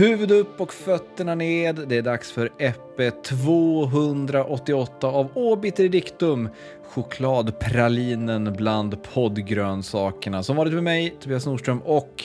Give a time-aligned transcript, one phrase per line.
[0.00, 1.88] Huvud upp och fötterna ned.
[1.88, 6.48] Det är dags för Eppe 288 av Obiter Dictum.
[6.84, 10.42] Chokladpralinen bland poddgrönsakerna.
[10.42, 12.24] Som varit med mig, Tobias Nordström och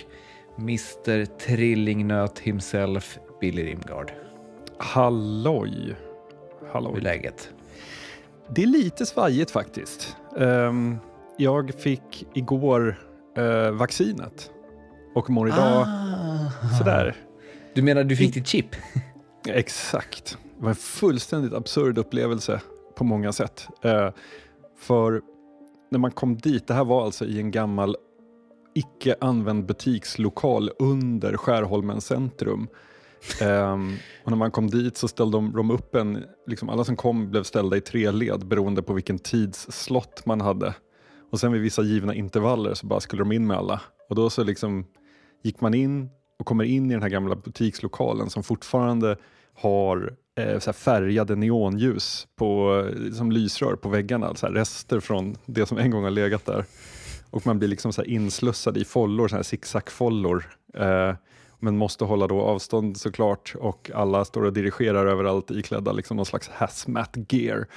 [0.60, 4.12] Mr Trillingnöt himself, Billy Rimgard.
[4.78, 5.96] Halloj.
[6.60, 7.02] Hur är Halloj.
[7.02, 7.50] läget?
[8.50, 10.16] Det är lite svajigt faktiskt.
[10.40, 10.98] Ehm,
[11.38, 13.00] jag fick igår
[13.38, 14.52] eh, vaccinet
[15.16, 16.78] och mår idag Ah.
[16.78, 17.16] sådär.
[17.76, 18.66] Du menar du fick ditt chip?
[19.48, 20.38] Exakt.
[20.58, 22.62] Det var en fullständigt absurd upplevelse
[22.96, 23.68] på många sätt.
[23.82, 24.10] Eh,
[24.78, 25.22] för
[25.92, 27.96] när man kom dit, det här var alltså i en gammal
[28.76, 32.68] icke använd butikslokal under Skärholmens centrum.
[33.42, 36.96] Ehm, och när man kom dit så ställde de, de upp en, liksom alla som
[36.96, 40.76] kom blev ställda i tre led beroende på vilken tidsslott man hade.
[41.32, 43.82] Och sen vid vissa givna intervaller så bara skulle de in med alla.
[44.10, 44.86] Och då så liksom
[45.44, 49.18] gick man in och kommer in i den här gamla butikslokalen som fortfarande
[49.54, 52.84] har eh, så här färgade neonljus på,
[53.14, 56.66] som lysrör på väggarna, så här rester från det som en gång har legat där.
[57.30, 61.10] Och man blir liksom så här inslussad i follor, så här.
[61.10, 61.16] Eh,
[61.60, 66.26] men måste hålla då avstånd såklart och alla står och dirigerar överallt iklädda liksom någon
[66.26, 67.68] slags hazmat gear.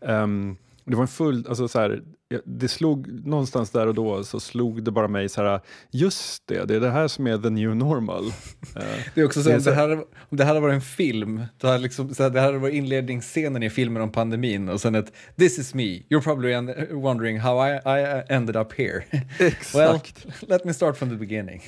[0.00, 2.02] Ehm, det var en full, alltså så här,
[2.44, 6.64] det slog någonstans där och då så slog det bara mig så här, just det,
[6.64, 8.24] det är det här som är the new normal.
[8.76, 8.82] Eh,
[9.14, 10.80] Det är också så Det är så- det här, om det här hade varit en
[10.80, 14.68] film, då hade liksom, så här, det här hade varit inledningsscenen i filmen om pandemin
[14.68, 16.54] och sen ett “This is me, you're probably
[16.94, 19.04] wondering how I, I ended up here”.
[19.38, 19.74] Exakt.
[19.74, 20.00] Well,
[20.48, 21.62] let me start from the beginning.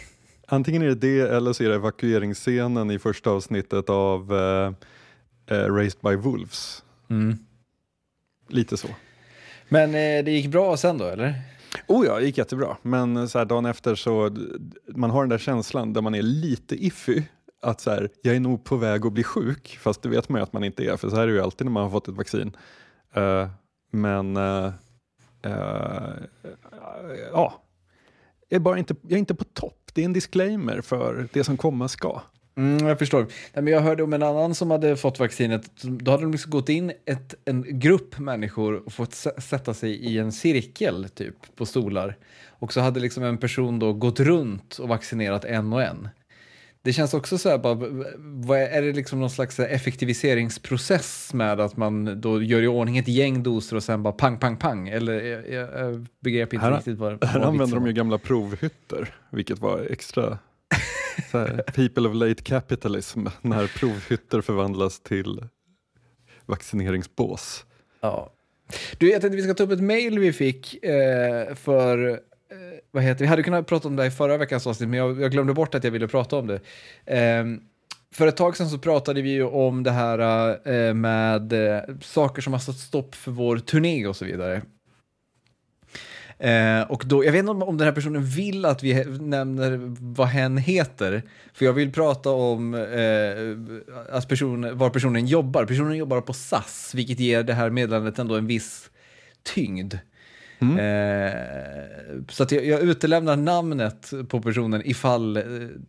[0.49, 4.73] Antingen är det det eller så är det evakueringsscenen i första avsnittet av eh,
[5.57, 6.83] eh, Raised by Wolves.
[8.49, 8.89] Lite så.
[9.69, 11.35] Men eh, det gick bra sen då, eller?
[11.87, 12.77] Oh ja, det gick jättebra.
[12.83, 14.37] Men eh, så här, dagen efter så,
[14.87, 17.23] man har den där känslan där man är lite iffy.
[17.63, 20.39] Att så här, jag är nog på väg att bli sjuk, fast det vet man
[20.39, 21.91] ju att man inte är, för så här är det ju alltid när man har
[21.91, 22.57] fått ett vaccin.
[23.17, 23.49] Uh,
[23.91, 24.73] men uh,
[25.47, 26.13] uh,
[27.33, 27.63] ja,
[28.49, 29.91] jag är, bara inte, jag är inte på topp.
[29.93, 32.23] Det är en disclaimer för det som komma ska.
[32.59, 33.21] Mm, jag förstår.
[33.55, 35.71] Nej, men jag hörde om en annan som hade fått vaccinet.
[35.83, 39.91] Då hade de liksom gått in ett, en grupp människor och fått sä- sätta sig
[39.93, 42.17] i en cirkel typ på stolar.
[42.49, 46.09] Och så hade liksom en person då gått runt och vaccinerat en och en.
[46.83, 52.21] Det känns också så här, bara, är, det liksom någon slags effektiviseringsprocess med att man
[52.21, 54.89] då gör i ordning ett gäng doser och sen bara pang, pang, pang?
[54.89, 59.15] Eller jag, jag, jag begrep inte Här- riktigt vad, Här använder de ju gamla provhytter,
[59.31, 60.39] vilket var extra
[61.75, 65.41] people of late capitalism, när provhytter förvandlas till
[66.47, 67.65] vaccineringsbås.
[68.01, 68.33] Ja.
[68.99, 72.17] Du, jag tänkte vi ska ta upp ett mail vi fick eh, för, eh,
[72.91, 75.21] vad heter Vi hade kunnat prata om det här i förra veckans avsnitt, men jag,
[75.21, 76.61] jag glömde bort att jag ville prata om det.
[77.05, 77.45] Eh,
[78.15, 82.43] för ett tag sedan så pratade vi ju om det här eh, med eh, saker
[82.43, 84.63] som har satt stopp för vår turné och så vidare.
[86.39, 89.81] Eh, och då, jag vet inte om, om den här personen vill att vi nämner
[90.15, 91.23] vad hen heter,
[91.55, 95.65] för jag vill prata om eh, att person, var personen jobbar.
[95.65, 98.91] Personen jobbar på SAS, vilket ger det här meddelandet ändå en viss
[99.43, 99.95] tyngd.
[100.61, 101.33] Eh,
[102.29, 105.43] så att jag, jag utelämnar namnet på personen ifall eh,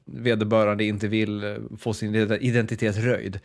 [0.05, 3.39] vederbörande inte vill eh, få sin identitet röjd.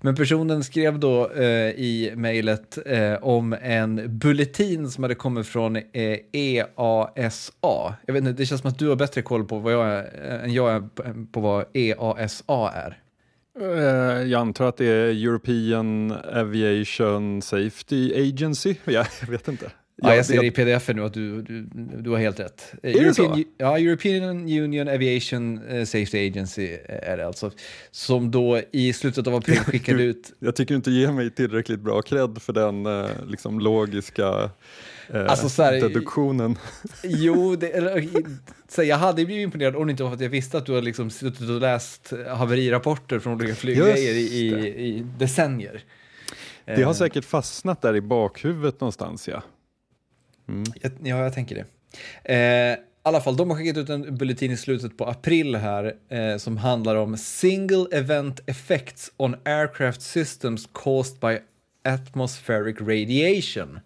[0.00, 5.76] Men personen skrev då eh, i mejlet eh, om en bulletin som hade kommit från
[5.76, 5.82] eh,
[6.32, 7.94] EASA.
[8.06, 10.04] Jag vet inte, det känns som att du har bättre koll på vad jag är,
[10.44, 10.82] än jag är
[11.32, 12.98] på- vad EASA är.
[14.24, 18.74] Jag antar att det är European Aviation Safety Agency.
[18.84, 19.70] Ja, jag vet inte.
[20.02, 21.62] Ja, jag ser det- i pdf nu att du, du,
[22.00, 22.72] du har helt rätt.
[22.72, 23.42] Eh, det European, så?
[23.58, 27.50] Ja, European Union Aviation eh, Safety Agency eh, är det alltså.
[27.90, 30.32] Som då i slutet av april skickade ut...
[30.38, 34.50] Jag tycker inte ge mig tillräckligt bra cred för den eh, liksom logiska
[35.08, 36.58] eh, Alltså, så här, deduktionen.
[37.02, 38.08] Jo, det, eller,
[38.68, 40.72] så jag hade blivit imponerad om det inte var för att jag visste att du
[40.72, 44.68] har liksom suttit och läst haverirapporter från olika flyggrejer i, i, det.
[44.68, 45.82] i decennier.
[46.64, 49.28] Det har Eh, säkert fastnat där i bakhuvudet någonstans.
[49.28, 49.42] Ja.
[50.80, 51.64] Jag, ja, jag tänker det.
[52.34, 55.94] Eh, I alla fall, de har skickat ut en bulletin i slutet på april här
[56.08, 61.38] eh, som handlar om single event effects on aircraft systems caused by
[61.84, 63.80] atmospheric radiation.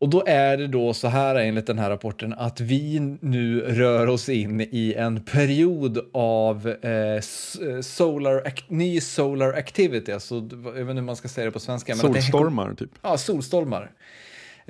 [0.00, 4.06] Och då är det då så här enligt den här rapporten att vi nu rör
[4.06, 7.20] oss in i en period av eh, eh,
[7.82, 11.92] solar, ny solar activity, alltså, jag vet inte hur man ska säga det på svenska.
[11.92, 12.90] men Solstormar typ.
[13.02, 13.90] Ja, solstormar.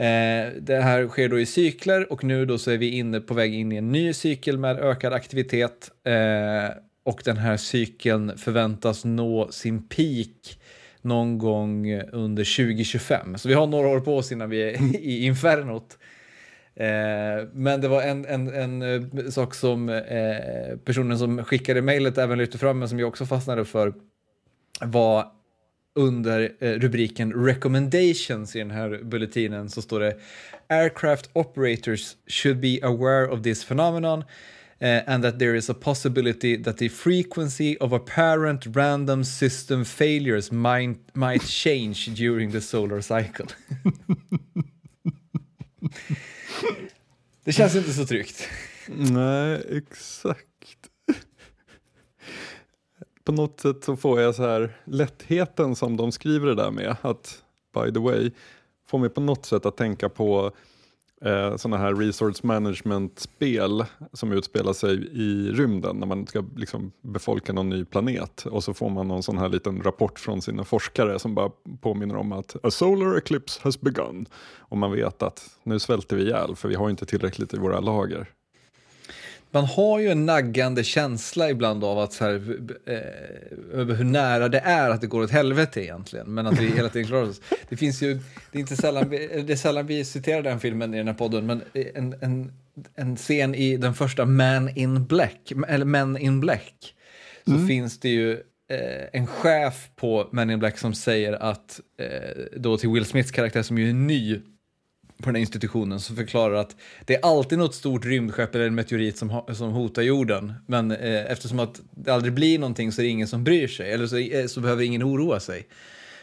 [0.00, 3.34] Eh, det här sker då i cykler och nu då så är vi inne på
[3.34, 5.90] väg in i en ny cykel med ökad aktivitet.
[6.04, 10.58] Eh, och den här cykeln förväntas nå sin peak
[11.02, 13.38] någon gång under 2025.
[13.38, 15.98] Så vi har några år på oss innan vi är i infernot.
[16.74, 22.18] Eh, men det var en, en, en eh, sak som eh, personen som skickade mejlet
[22.18, 23.94] även lyfte fram, men som jag också fastnade för,
[24.80, 25.26] var
[25.94, 30.16] under eh, rubriken recommendations i den här bulletinen så står det
[30.68, 34.24] aircraft operators should be aware of this phenomenon
[34.80, 40.50] uh, and that there is a possibility that the frequency of apparent random system failures
[40.52, 43.46] might, might change during the solar cycle.
[47.44, 48.48] det känns inte så tryggt.
[48.88, 50.49] Nej, exakt.
[53.24, 56.96] På något sätt så får jag så här lättheten som de skriver det där med,
[57.02, 57.42] att
[57.74, 58.30] by the way,
[58.86, 60.52] får mig på något sätt att tänka på
[61.24, 67.52] eh, sådana här resource management-spel som utspelar sig i rymden när man ska liksom befolka
[67.52, 68.46] någon ny planet.
[68.46, 71.50] Och så får man någon sån här liten rapport från sina forskare som bara
[71.80, 74.26] påminner om att a solar eclipse has begun.
[74.58, 77.80] Och man vet att nu svälter vi ihjäl för vi har inte tillräckligt i våra
[77.80, 78.28] lager.
[79.50, 84.48] Man har ju en naggande känsla ibland av att så här, eh, över hur nära
[84.48, 87.40] det är att det går åt helvete egentligen, men att vi hela tiden klarar oss.
[87.68, 88.14] Det finns ju,
[88.52, 91.46] det är inte sällan, det är sällan vi citerar den filmen i den här podden,
[91.46, 91.62] men
[91.94, 92.52] en, en,
[92.94, 96.94] en scen i den första Man in Black, eller Men in Black,
[97.44, 97.68] så mm.
[97.68, 98.32] finns det ju
[98.70, 103.30] eh, en chef på Men in Black som säger att, eh, då till Will Smiths
[103.30, 104.40] karaktär som ju är ny
[105.20, 108.74] på den här institutionen som förklarar att det är alltid något stort rymdskepp eller en
[108.74, 110.52] meteorit som, som hotar jorden.
[110.66, 113.92] Men eh, eftersom att det aldrig blir någonting så är det ingen som bryr sig,
[113.92, 115.66] eller så, eh, så behöver ingen oroa sig.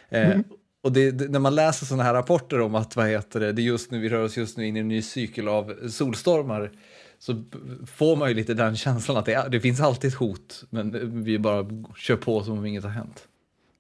[0.10, 0.44] Eh, mm.
[0.84, 3.62] Och det, det, när man läser sådana här rapporter om att vad heter det, det
[3.62, 6.72] just nu, vi rör oss just nu in i en ny cykel av solstormar
[7.20, 7.44] så
[7.86, 11.40] får man ju lite den känslan att det, det finns alltid ett hot men vi
[11.40, 11.66] bara
[11.98, 13.28] kör på som om inget har hänt.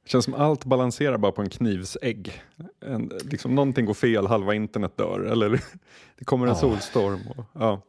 [0.07, 2.41] Känns som allt balanserar bara på en knivsägg.
[2.85, 5.49] En, liksom, någonting går fel, halva internet dör eller
[6.17, 6.59] det kommer en ja.
[6.59, 7.19] solstorm.
[7.37, 7.81] Och, ja.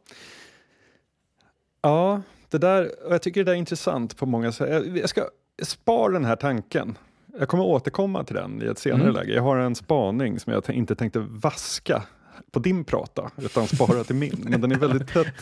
[1.81, 4.69] ja, det där, jag tycker det där är intressant på många sätt.
[4.69, 5.29] Jag, jag ska
[5.63, 6.97] spara den här tanken.
[7.39, 9.15] Jag kommer återkomma till den i ett senare mm.
[9.15, 9.33] läge.
[9.33, 12.03] Jag har en spaning som jag inte tänkte vaska
[12.51, 14.45] på din prata, utan spara till min.
[14.49, 15.35] Men den är väldigt tätt.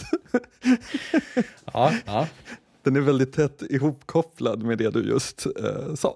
[1.73, 2.27] ja, ja.
[2.83, 6.15] Den är väldigt tätt ihopkopplad med det du just eh, sa.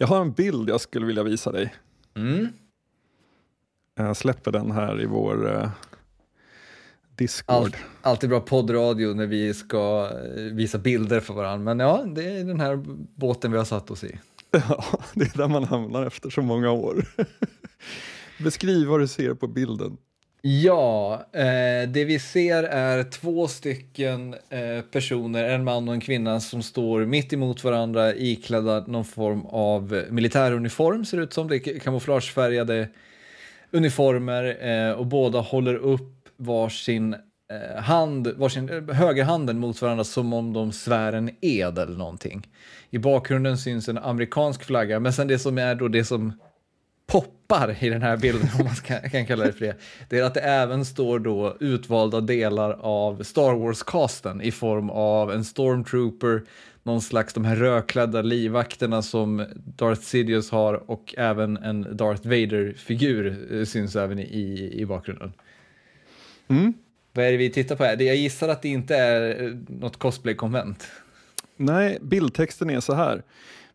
[0.00, 1.74] Jag har en bild jag skulle vilja visa dig.
[2.14, 2.48] Mm.
[3.94, 5.68] Jag släpper den här i vår uh,
[7.16, 7.56] Discord.
[7.56, 11.64] All, alltid bra poddradio när vi ska eh, visa bilder för varandra.
[11.74, 12.76] Men ja, det är den här
[13.14, 14.20] båten vi har satt oss i.
[14.50, 17.04] Ja, det är där man hamnar efter så många år.
[18.44, 19.96] Beskriv vad du ser på bilden.
[20.42, 26.40] Ja, eh, det vi ser är två stycken eh, personer, en man och en kvinna
[26.40, 31.48] som står mitt emot varandra iklädda någon form av militäruniform ser det ut som.
[31.48, 32.88] Det är kamouflagefärgade
[33.70, 37.14] uniformer eh, och båda håller upp varsin
[37.52, 42.48] eh, hand, varsin eh, högerhanden mot varandra som om de svär en ed eller någonting.
[42.90, 46.32] I bakgrunden syns en amerikansk flagga, men sen det som är då det som
[47.50, 49.76] poppar i den här bilden, om man kan, kan kalla det för det,
[50.08, 55.32] det är att det även står då utvalda delar av Star Wars-casten i form av
[55.32, 56.42] en stormtrooper,
[56.82, 63.48] någon slags de här rödklädda livvakterna som Darth Sidious har och även en Darth Vader-figur
[63.52, 65.32] eh, syns även i, i bakgrunden.
[66.48, 66.74] Mm.
[67.12, 68.02] Vad är det vi tittar på här?
[68.02, 70.86] Jag gissar att det inte är eh, något cosplay-konvent.
[71.56, 73.22] Nej, bildtexten är så här.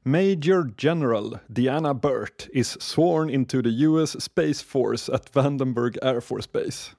[0.08, 6.46] Major General Diana Burt is sworn into the US Space Force at Vandenberg Air Force
[6.46, 6.92] Base.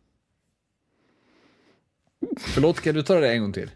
[2.37, 3.71] Förlåt, kan du ta det en gång till?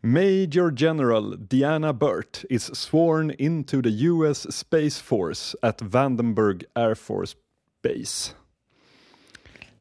[0.00, 7.36] Major General Diana Burt is sworn into the US Space Force at Vandenberg Air Force
[7.82, 8.32] Base.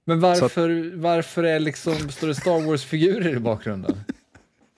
[0.05, 3.97] Men varför, att, varför är liksom, står det Star Wars-figurer i bakgrunden?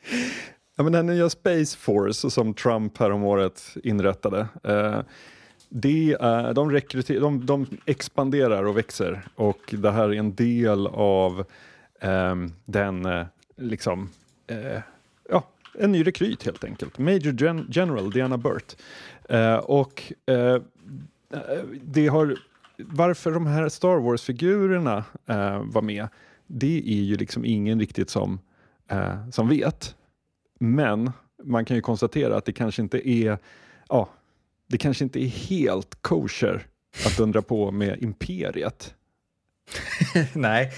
[0.80, 5.00] Ja, men den nya Space Force som Trump häromåret inrättade, eh,
[5.70, 10.88] det är, de, rekryter, de, de expanderar och växer och det här är en del
[10.88, 11.46] av
[12.00, 14.10] eh, den, eh, liksom,
[14.48, 14.82] eh,
[15.30, 15.48] ja,
[15.80, 16.98] en ny rekryt helt enkelt.
[16.98, 18.76] Major Gen General Diana Burt.
[19.30, 20.62] Eh, och eh,
[21.84, 22.38] det har,
[22.78, 26.08] varför de här Star Wars-figurerna eh, var med,
[26.48, 28.40] det är ju liksom ingen riktigt som,
[28.88, 29.96] eh, som vet.
[30.60, 31.12] Men
[31.44, 33.38] man kan ju konstatera att det kanske inte är,
[33.90, 34.10] ja,
[34.68, 36.68] det kanske inte är helt kosher
[37.06, 38.94] att undra på med imperiet.
[40.34, 40.72] Nej,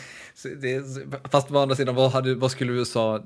[0.62, 0.84] det,
[1.32, 3.24] fast å andra sidan, vad, hade, vad skulle USA...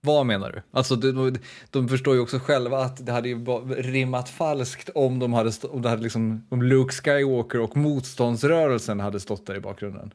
[0.00, 0.62] Vad menar du?
[0.70, 1.38] Alltså, de,
[1.70, 5.82] de förstår ju också själva att det hade ju rimmat falskt om de hade, om
[5.82, 10.14] det hade liksom, om Luke Skywalker och motståndsrörelsen hade stått där i bakgrunden.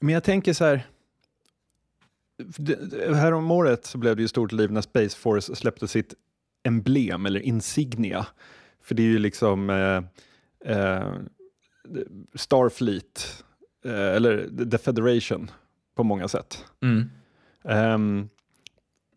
[0.00, 0.86] Men jag tänker så här,
[3.14, 6.14] här om året så blev det ju stort liv när Space Force släppte sitt
[6.62, 8.26] emblem eller insignia.
[8.82, 10.02] För det är ju liksom eh,
[10.72, 11.12] eh,
[12.34, 13.44] Starfleet,
[13.84, 15.50] eh, eller The Federation
[15.94, 16.64] på många sätt.
[16.82, 17.10] Mm.
[17.94, 18.28] Um,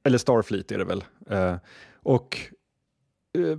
[0.04, 1.04] eller Starfleet är det väl.
[1.32, 1.58] Uh,
[1.94, 2.38] och
[3.38, 3.58] uh,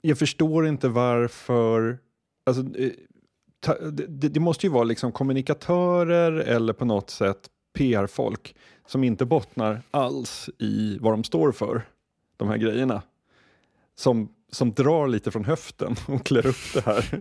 [0.00, 1.98] jag förstår inte varför,
[2.46, 2.92] alltså, uh,
[3.60, 8.54] ta, det, det, måste ju vara liksom kommunikatörer eller på något sätt PR-folk
[8.86, 11.82] som inte bottnar alls i vad de står för,
[12.36, 13.02] de här grejerna.
[13.94, 17.20] Som, som drar lite från höften och klär upp det här.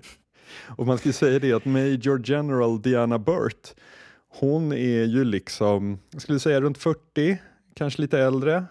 [0.78, 3.74] och man ska ju säga det att Major General Diana Burt,
[4.28, 7.38] hon är ju liksom, jag skulle säga runt 40,
[7.74, 8.66] kanske lite äldre,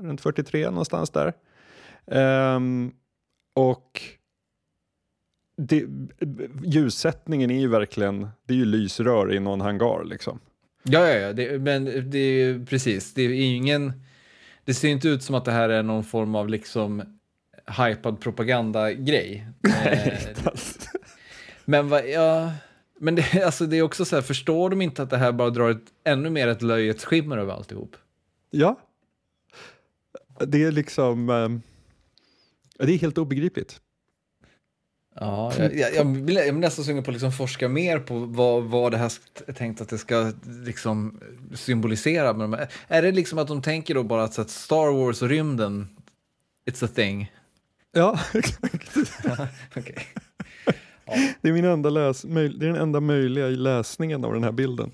[0.00, 1.32] runt 43 någonstans där.
[2.56, 2.92] Um,
[3.54, 4.02] och
[5.56, 5.86] det,
[6.64, 10.40] ljussättningen är ju verkligen, det är ju lysrör i någon hangar liksom.
[10.88, 13.92] Ja, ja, ja, det, men det är precis, det är ingen,
[14.64, 17.02] det ser inte ut som att det här är någon form av liksom
[17.78, 19.46] hypad propagandagrej.
[19.60, 20.52] Nej, eh,
[21.64, 22.52] men vad, ja,
[22.98, 25.50] men det, alltså det är också så här, förstår de inte att det här bara
[25.50, 27.96] drar ett, ännu mer ett löjets skimmer över alltihop?
[28.50, 28.80] Ja.
[30.46, 31.28] Det är liksom...
[31.28, 31.62] Um,
[32.78, 33.80] det är helt obegripligt.
[35.20, 38.18] Ja, jag, jag, jag, blir, jag blir nästan sugen på att liksom forska mer på
[38.18, 39.12] vad, vad det här
[39.46, 40.32] är tänkt att det ska
[40.64, 41.20] liksom
[41.54, 42.32] symbolisera.
[42.32, 42.54] Men
[42.88, 45.88] är det liksom att de tänker då bara att Star Wars och rymden,
[46.70, 47.32] it's a thing?
[47.92, 48.96] Ja, exakt.
[49.76, 49.94] okay.
[51.04, 51.14] ja.
[51.40, 54.90] Det är, min enda läs, det är den enda möjliga läsningen av den här bilden,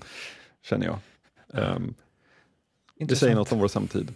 [0.65, 0.97] känner jag.
[1.75, 1.93] Um,
[2.99, 4.13] det säger något om vår samtid.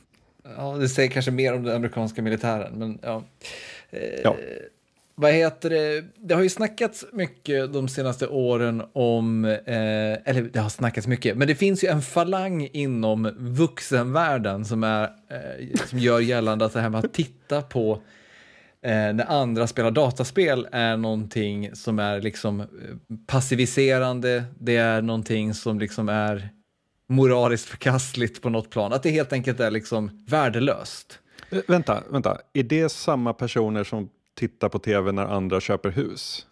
[0.57, 3.23] Ja, det säger kanske mer om den amerikanska militären, men ja.
[3.89, 4.35] Eh, ja.
[5.19, 6.05] Vad heter det?
[6.15, 11.37] Det har ju snackats mycket de senaste åren om, eh, eller det har snackats mycket,
[11.37, 16.73] men det finns ju en falang inom vuxenvärlden som, är, eh, som gör gällande att
[16.73, 18.01] det här med att titta på
[18.81, 22.65] eh, när andra spelar dataspel är någonting som är liksom eh,
[23.27, 26.49] passiviserande, det är någonting som liksom är
[27.09, 31.19] moraliskt förkastligt på något plan, att det helt enkelt är liksom värdelöst.
[31.49, 36.45] Eh, vänta, vänta, är det samma personer som tittar på tv när andra köper hus?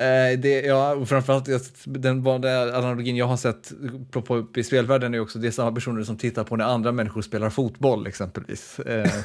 [0.00, 1.48] Eh, det, ja, och framförallt
[1.84, 3.72] den vanliga analogin jag har sett
[4.10, 6.92] på, på, i spelvärlden är också det är samma personer som tittar på när andra
[6.92, 8.78] människor spelar fotboll exempelvis.
[8.78, 9.10] Eh.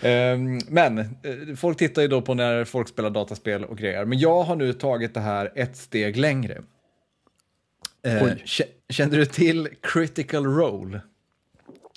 [0.00, 1.06] Ehm, men eh,
[1.56, 4.04] folk tittar ju då på när folk spelar dataspel och grejer.
[4.04, 6.62] Men jag har nu tagit det här ett steg längre.
[8.06, 8.28] Eh,
[8.88, 11.00] kände du till Critical Role?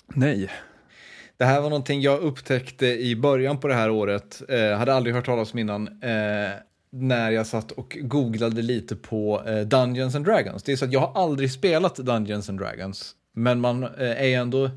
[0.07, 0.49] Nej.
[1.37, 5.15] Det här var någonting jag upptäckte i början på det här året, eh, hade aldrig
[5.15, 6.51] hört talas om innan, eh,
[6.91, 10.63] när jag satt och googlade lite på eh, Dungeons and Dragons.
[10.63, 14.37] Det är så att jag har aldrig spelat Dungeons and Dragons, men man eh, är
[14.37, 14.69] ändå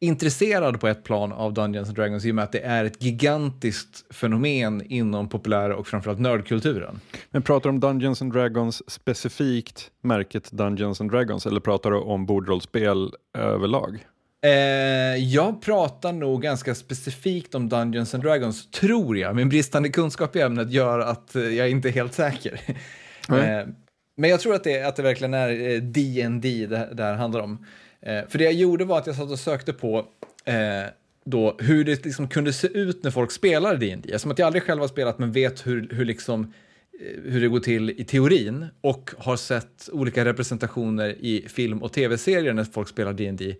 [0.00, 3.02] intresserad på ett plan av Dungeons and Dragons i och med att det är ett
[3.02, 7.00] gigantiskt fenomen inom populär och framförallt nördkulturen.
[7.30, 11.96] Men pratar du om Dungeons and Dragons specifikt, märket Dungeons and Dragons, eller pratar du
[11.96, 14.06] om bordrollspel överlag?
[14.44, 19.36] Eh, jag pratar nog ganska specifikt om Dungeons and Dragons, tror jag.
[19.36, 22.60] Min bristande kunskap i ämnet gör att eh, jag inte är helt säker.
[23.28, 23.60] Mm.
[23.60, 23.66] Eh,
[24.16, 27.40] men jag tror att det, att det verkligen är D&D eh, det, det här handlar
[27.40, 27.66] om.
[28.00, 30.06] Eh, för det jag gjorde var att jag satt och sökte på
[30.44, 30.54] eh,
[31.24, 34.18] då, hur det liksom kunde se ut när folk spelar D&D.
[34.18, 36.52] Som att jag aldrig själv har spelat men vet hur, hur, liksom,
[37.24, 42.52] hur det går till i teorin och har sett olika representationer i film och tv-serier
[42.52, 43.56] när folk spelar D&D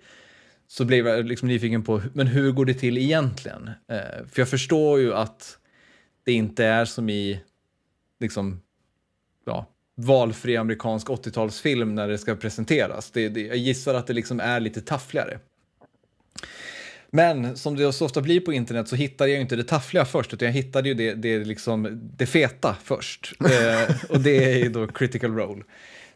[0.69, 3.71] så blev jag liksom nyfiken på men hur går det till egentligen?
[3.89, 5.59] Eh, för jag förstår ju att
[6.25, 7.41] det inte är som i
[8.21, 8.61] liksom,
[9.45, 13.11] ja, valfri amerikansk 80-talsfilm när det ska presenteras.
[13.11, 15.39] Det, det, jag gissar att det liksom är lite taffligare.
[17.11, 20.35] Men som det så ofta blir på internet så hittade jag inte det taffliga först,
[20.35, 23.33] utan jag hittade ju det, det, liksom, det feta först.
[23.41, 25.63] eh, och det är ju då critical role.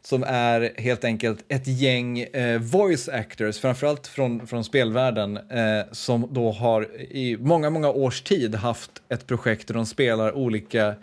[0.02, 6.28] Som är helt enkelt ett gäng eh, voice actors, framförallt från, från spelvärlden, eh, som
[6.30, 10.95] då har i många, många års tid haft ett projekt där de spelar olika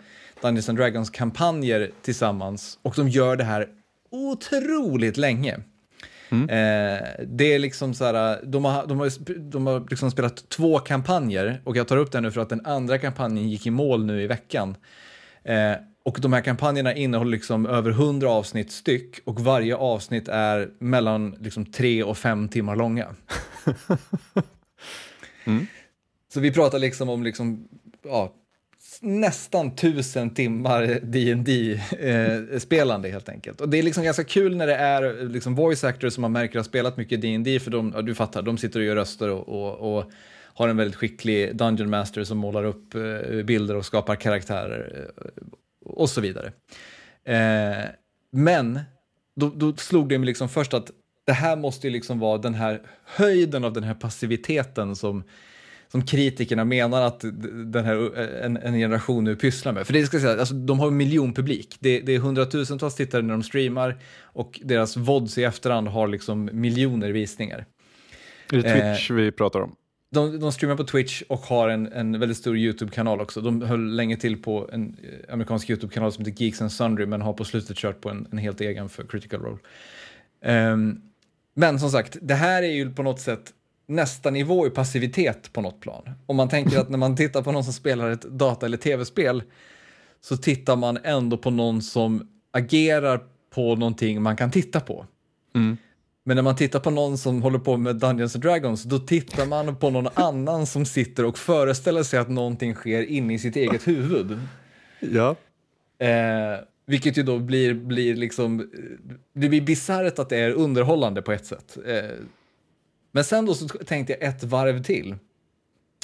[0.42, 3.68] Dungeons and Dragons-kampanjer tillsammans och de gör det här
[4.10, 5.60] otroligt länge.
[6.30, 6.48] Mm.
[6.48, 9.12] Eh, det är liksom så här, de har, de har,
[9.50, 12.66] de har liksom spelat två kampanjer och jag tar upp det nu för att den
[12.66, 14.76] andra kampanjen gick i mål nu i veckan.
[15.44, 15.72] Eh,
[16.08, 21.36] Och de här kampanjerna innehåller liksom över 100 avsnitt styck och varje avsnitt är mellan
[21.40, 23.04] liksom tre och fem timmar långa.
[25.44, 25.66] mm.
[26.32, 27.68] Så vi pratar liksom om liksom,
[28.04, 28.34] ja,
[29.00, 33.60] nästan tusen timmar dd eh, spelande helt enkelt.
[33.60, 36.58] Och det är liksom ganska kul när det är liksom voice actors som man märker
[36.58, 39.48] har spelat mycket D&D för de, ja, du fattar, de sitter och gör röster och,
[39.48, 40.10] och, och
[40.54, 45.10] har en väldigt skicklig Dungeon Master som målar upp eh, bilder och skapar karaktärer
[45.88, 46.52] och så vidare.
[47.24, 47.84] Eh,
[48.30, 48.80] men
[49.36, 50.90] då, då, slog det mig liksom först att
[51.24, 55.24] det här måste ju liksom vara den här höjden av den här passiviteten som
[55.90, 57.20] som kritikerna menar att
[57.64, 59.86] den här, en, en generation nu pysslar med.
[59.86, 61.76] För det ska säga, alltså, de har en miljonpublik.
[61.80, 66.50] Det, det är hundratusentals tittare när de streamar och deras vods i efterhand har liksom
[66.52, 67.66] miljoner visningar.
[68.52, 69.74] Är det Twitch eh, vi pratar om?
[70.10, 73.40] De, de streamar på Twitch och har en, en väldigt stor YouTube-kanal också.
[73.40, 77.22] De höll länge till på en eh, amerikansk YouTube-kanal som heter Geeks and Sundry men
[77.22, 79.58] har på slutet kört på en, en helt egen för Critical Role.
[80.72, 81.02] Um,
[81.54, 83.52] men som sagt, det här är ju på något sätt
[83.86, 86.10] nästa nivå i passivitet på något plan.
[86.26, 89.42] Om man tänker att när man tittar på någon som spelar ett data eller tv-spel
[90.20, 93.20] så tittar man ändå på någon som agerar
[93.54, 95.06] på någonting man kan titta på.
[95.54, 95.76] Mm.
[96.28, 99.46] Men när man tittar på någon som håller på med Dungeons and Dragons, då tittar
[99.46, 103.56] man på någon annan som sitter och föreställer sig att någonting sker inne i sitt
[103.56, 104.38] eget huvud.
[105.00, 105.36] Ja.
[106.06, 108.70] Eh, vilket ju då blir, blir liksom,
[109.34, 111.78] det blir bisarrt att det är underhållande på ett sätt.
[111.86, 112.10] Eh,
[113.12, 115.16] men sen då så tänkte jag ett varv till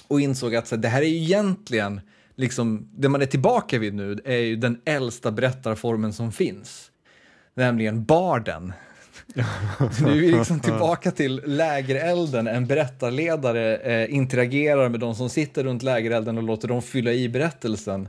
[0.08, 2.00] och insåg att så, det här är ju egentligen,
[2.34, 6.90] liksom, det man är tillbaka vid nu är ju den äldsta berättarformen som finns,
[7.54, 8.72] nämligen barden
[10.02, 15.64] nu är vi liksom tillbaka till lägerelden, en berättarledare eh, interagerar med de som sitter
[15.64, 18.08] runt lägerelden och låter dem fylla i berättelsen.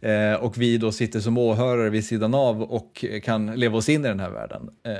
[0.00, 4.04] Eh, och vi då sitter som åhörare vid sidan av och kan leva oss in
[4.04, 4.70] i den här världen.
[4.82, 4.94] Eh,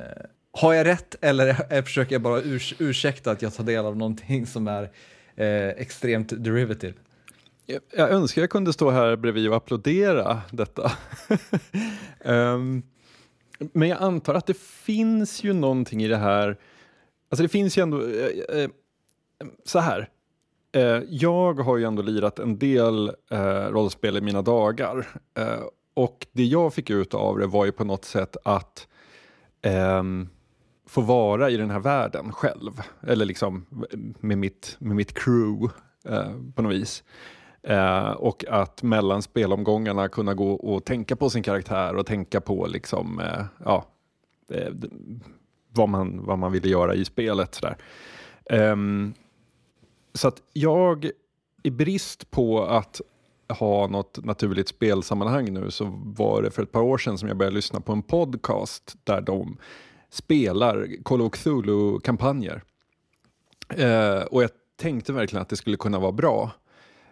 [0.53, 4.47] har jag rätt eller försöker jag bara urs ursäkta att jag tar del av någonting
[4.47, 4.91] som är
[5.37, 6.95] eh, extremt derivative?
[7.67, 10.93] Jag, jag önskar jag kunde stå här bredvid och applådera detta.
[12.25, 12.83] um,
[13.59, 16.57] men jag antar att det finns ju någonting i det här.
[17.29, 18.69] Alltså det finns ju ändå, eh, eh, eh,
[19.65, 20.09] så här.
[20.73, 25.07] Eh, jag har ju ändå lirat en del eh, rollspel i mina dagar.
[25.35, 25.63] Eh,
[25.95, 28.89] och det jag fick ut av det var ju på något sätt att
[29.63, 30.29] ehm,
[30.87, 32.73] få vara i den här världen själv.
[33.07, 37.05] Eller liksom eh, med mitt, med mitt crew eh, på något vis.
[37.67, 42.67] Eh, och att mellan spelomgångarna kunna gå och tänka på sin karaktär och tänka på
[42.67, 43.85] liksom, eh, ja,
[44.51, 44.73] eh,
[45.73, 47.55] vad, man, vad man ville göra i spelet.
[47.55, 47.77] Sådär.
[48.51, 49.15] Ehm,
[50.15, 51.11] så att jag,
[51.63, 53.01] i brist på att
[53.49, 57.37] ha något naturligt spelsammanhang nu så var det för ett par år sedan som jag
[57.37, 59.57] började lyssna på en podcast där de
[60.11, 62.63] spelar Call of Cthulhu-kampanjer.
[63.69, 66.51] Eh, och jag tänkte verkligen att det skulle kunna vara bra.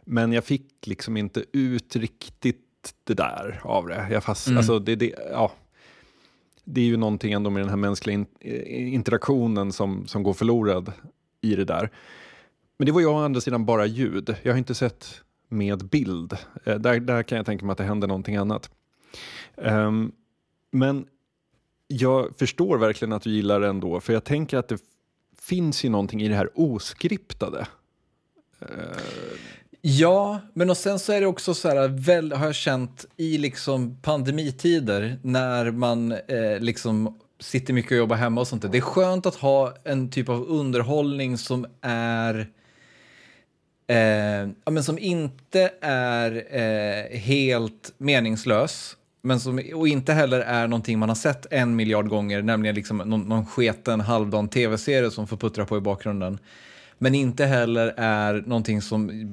[0.06, 4.06] Men jag fick liksom inte ut riktigt det där av det.
[4.10, 4.56] Jag fast, mm.
[4.56, 5.52] alltså det, det, ja,
[6.64, 8.26] det är ju någonting ändå med den här mänskliga in,
[8.94, 10.92] interaktionen som, som går förlorad
[11.40, 11.90] i det där.
[12.76, 14.36] Men det var ju å andra sidan bara ljud.
[14.42, 16.32] Jag har inte sett med bild.
[16.64, 18.70] Eh, där, där kan jag tänka mig att det händer någonting annat.
[19.56, 20.12] Um,
[20.70, 21.06] men
[21.86, 24.78] jag förstår verkligen att du gillar det ändå, för jag tänker att det
[25.38, 27.66] finns ju någonting i det här oskriptade.
[29.84, 33.38] Ja, men och sen så är det också så här, väl, har jag känt i
[33.38, 38.68] liksom pandemitider när man eh, liksom sitter mycket och jobbar hemma och sånt där.
[38.68, 42.48] Det är skönt att ha en typ av underhållning som är
[43.86, 50.68] eh, ja, men som inte är eh, helt meningslös men som, och inte heller är
[50.68, 55.26] någonting man har sett en miljard gånger, nämligen liksom någon, någon sketen halvdan tv-serie som
[55.26, 56.38] får puttra på i bakgrunden.
[57.02, 59.32] Men inte heller är någonting som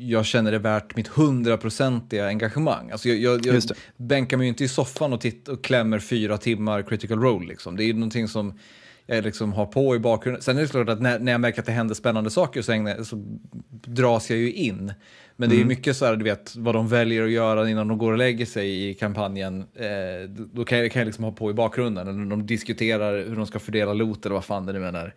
[0.00, 2.90] jag känner är värt mitt hundraprocentiga engagemang.
[2.90, 3.62] Alltså jag, jag, jag
[3.96, 7.48] bänkar mig ju inte i soffan och, titt, och klämmer fyra timmar critical role.
[7.48, 7.76] Liksom.
[7.76, 8.58] Det är någonting som
[9.06, 10.42] jag liksom har på i bakgrunden.
[10.42, 12.72] Sen är det klart att när, när jag märker att det händer spännande saker så,
[12.72, 13.22] ägnar, så
[13.70, 14.92] dras jag ju in.
[15.36, 15.68] Men det är mm.
[15.68, 18.46] mycket så här, du vet, vad de väljer att göra innan de går och lägger
[18.46, 19.64] sig i kampanjen.
[19.74, 22.08] Eh, då kan jag, kan jag liksom ha på i bakgrunden.
[22.08, 25.14] Eller de diskuterar hur de ska fördela loot eller vad fan det nu är.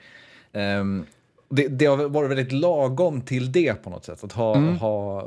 [0.80, 1.06] Um,
[1.49, 4.77] det, det har varit väldigt lagom till det på något sätt, att ha, mm.
[4.77, 5.21] ha,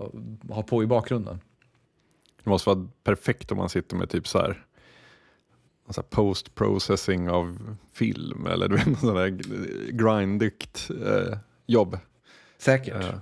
[0.50, 1.40] ha på i bakgrunden.
[2.44, 4.64] Det måste vara perfekt om man sitter med typ så här,
[5.90, 9.29] så här post-processing av film eller du vet, något sånt där
[9.92, 11.98] grindigt eh, jobb.
[12.59, 12.94] Säkert.
[12.94, 13.18] Uh,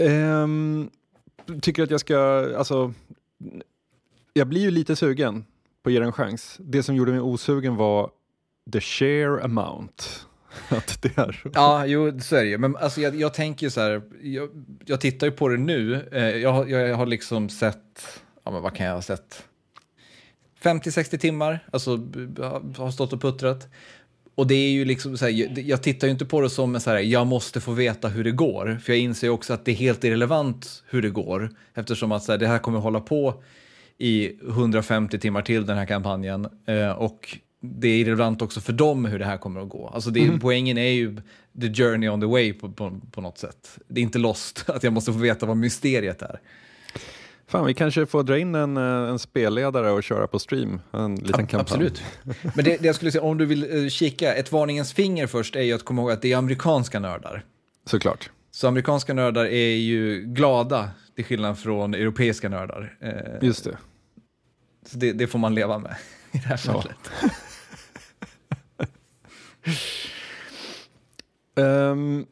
[0.00, 0.90] Um,
[1.62, 2.18] tycker att jag ska,
[2.56, 2.92] alltså,
[4.32, 5.44] jag blir ju lite sugen
[5.82, 6.56] på att ge den en chans.
[6.60, 8.10] Det som gjorde mig osugen var
[8.72, 10.04] the share amount.
[10.68, 11.50] Att det är så.
[11.54, 12.58] Ja, jo, så är det ju.
[12.58, 14.48] Men alltså, jag, jag tänker ju så här, jag,
[14.86, 16.08] jag tittar ju på det nu.
[16.12, 19.44] Eh, jag, har- jag har liksom sett, ja men vad kan jag ha sett?
[20.62, 21.90] 50-60 timmar, alltså
[22.76, 23.68] har stått och puttrat.
[24.34, 26.80] Och det är ju liksom så här, jag, tittar ju inte på det som en
[26.80, 28.80] så här, jag måste få veta hur det går.
[28.82, 31.50] För jag inser ju också att det är helt irrelevant hur det går.
[31.74, 33.42] Eftersom att så här, det här kommer hålla på
[33.98, 36.48] i 150 timmar till den här kampanjen.
[36.66, 39.88] Eh, och det är irrelevant också för dem hur det här kommer att gå.
[39.88, 41.16] Alltså det, Poängen är ju
[41.60, 43.78] the journey on the way på, på, på något sätt.
[43.88, 46.40] Det är inte lost att jag måste få veta vad mysteriet är.
[47.46, 50.80] Fan, vi kanske får dra in en, eh, en spelledare och köra på stream.
[50.92, 51.60] En liten kampanj.
[51.60, 52.02] Absolut.
[52.54, 55.56] Men det, det jag skulle säga, om du vill eh, kika, ett varningens finger först
[55.56, 57.44] är ju att komma ihåg att det är amerikanska nördar.
[57.86, 58.30] Såklart.
[58.50, 62.96] Så amerikanska nördar är ju glada, till skillnad från europeiska nördar.
[63.00, 63.78] Eh, Just det.
[64.86, 65.96] Så det, det får man leva med
[66.32, 66.84] i det här Ja.
[71.54, 72.26] um,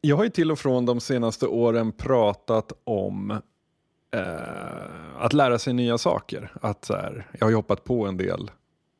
[0.00, 3.30] jag har ju till och från de senaste åren pratat om
[4.10, 6.52] eh, att lära sig nya saker.
[6.60, 8.50] Att så här, jag har ju hoppat på en del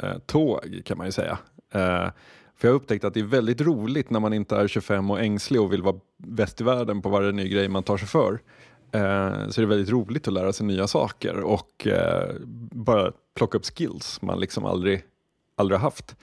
[0.03, 1.39] eh, tåg kan man ju säga.
[1.71, 2.11] Eh,
[2.57, 5.21] för jag har upptäckt att det är väldigt roligt när man inte är 25 och
[5.21, 8.33] ängslig och vill vara bäst i världen på varje ny grej man tar sig för.
[8.93, 12.35] Eh, så det är väldigt roligt att lära sig nya saker och eh,
[12.71, 15.03] bara plocka upp skills man liksom aldrig,
[15.57, 16.17] aldrig har haft.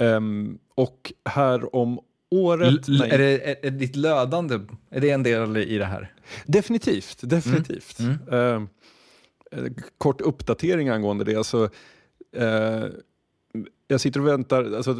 [0.00, 2.88] Ehm, och här om året...
[2.88, 4.60] L- är, det, är, är ditt lödande,
[4.90, 6.14] är det en del i det här?
[6.46, 7.98] Definitivt, definitivt.
[7.98, 8.18] Mm.
[8.32, 8.62] Eh,
[9.58, 11.36] eh, kort uppdatering angående det.
[11.36, 11.68] Alltså,
[12.36, 12.84] eh,
[13.88, 14.96] jag sitter och väntar, alltså,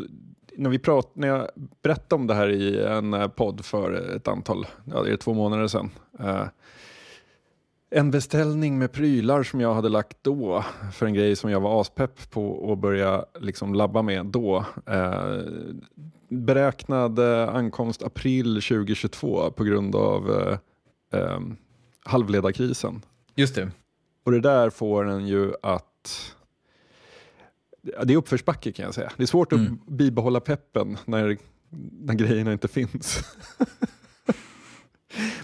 [0.56, 1.48] när, vi prat, när jag
[1.82, 5.34] berättade om det här i en eh, podd för ett antal, ja det är två
[5.34, 5.90] månader sedan.
[6.18, 6.44] Eh,
[7.90, 11.80] en beställning med prylar som jag hade lagt då för en grej som jag var
[11.80, 14.64] aspepp på att börja liksom labba med då.
[14.86, 15.38] Eh,
[16.28, 21.40] beräknad eh, ankomst april 2022 på grund av eh, eh,
[22.04, 23.02] halvledarkrisen.
[23.34, 23.70] Just det.
[24.24, 26.34] Och det där får en ju att...
[28.02, 29.12] Det är uppförsbacke kan jag säga.
[29.16, 29.72] Det är svårt Mm.
[29.72, 31.36] att bibehålla peppen när,
[32.00, 33.24] när grejerna inte finns.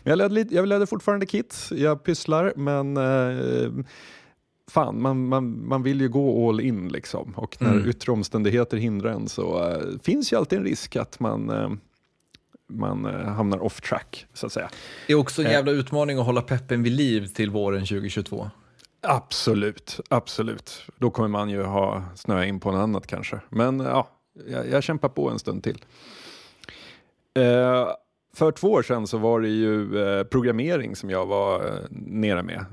[0.07, 3.85] men jag, lite, jag lärde fortfarande kit, jag pysslar, men eh,
[4.71, 7.33] fan, man, man, man vill ju gå all in liksom.
[7.37, 7.89] Och när Mm.
[7.89, 11.71] yttre omständigheter hindrar en så eh, finns ju alltid en risk att man, eh,
[12.69, 14.71] man eh, hamnar off track, så att säga.
[15.07, 15.53] Det är också en Eh.
[15.53, 18.51] jävla utmaning att hålla peppen vid liv till våren 2022.
[19.01, 20.83] Absolut, absolut.
[20.99, 23.41] Då kommer man ju ha snöat in på något annat kanske.
[23.49, 24.09] Men ja,
[24.51, 25.85] jag, jag kämpar på en stund till.
[27.35, 27.87] Eh,
[28.37, 32.43] för två år sedan så var det ju eh, programmering som jag var eh, nere
[32.43, 32.65] med.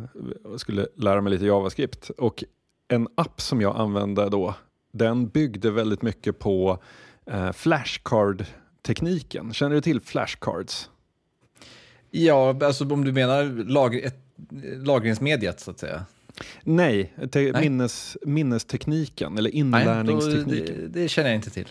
[0.44, 2.10] Jag skulle lära mig lite JavaScript.
[2.10, 2.44] Och
[2.88, 4.56] en app som jag använde då,
[4.94, 6.84] den byggde väldigt mycket på
[7.26, 9.54] eh, flashcard-tekniken.
[9.54, 10.90] Känner du till flashcards?
[12.10, 14.18] Ja, alltså om du menar lag, ett,
[14.64, 16.06] eh, lagringsmediet så att säga.
[16.64, 17.54] Nej, Nej.
[17.54, 20.76] Minnes, minnestekniken eller Nej, då, inlärningstekniken.
[20.92, 21.68] det, det känner jag inte till.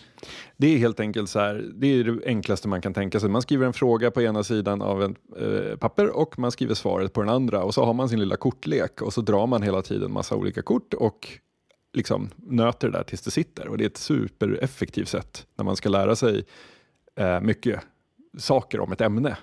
[0.57, 3.29] Det är helt enkelt så här, det är det enklaste man kan tänka sig.
[3.29, 7.13] Man skriver en fråga på ena sidan av ett eh, papper och man skriver svaret
[7.13, 9.81] på den andra och så har man sin lilla kortlek och så drar man hela
[9.81, 11.27] tiden massa olika kort och
[11.93, 13.67] liksom nöter det där tills det sitter.
[13.67, 16.43] Och det är ett supereffektivt sätt när man ska lära sig
[17.15, 17.79] eh, mycket
[18.37, 19.37] saker om ett ämne.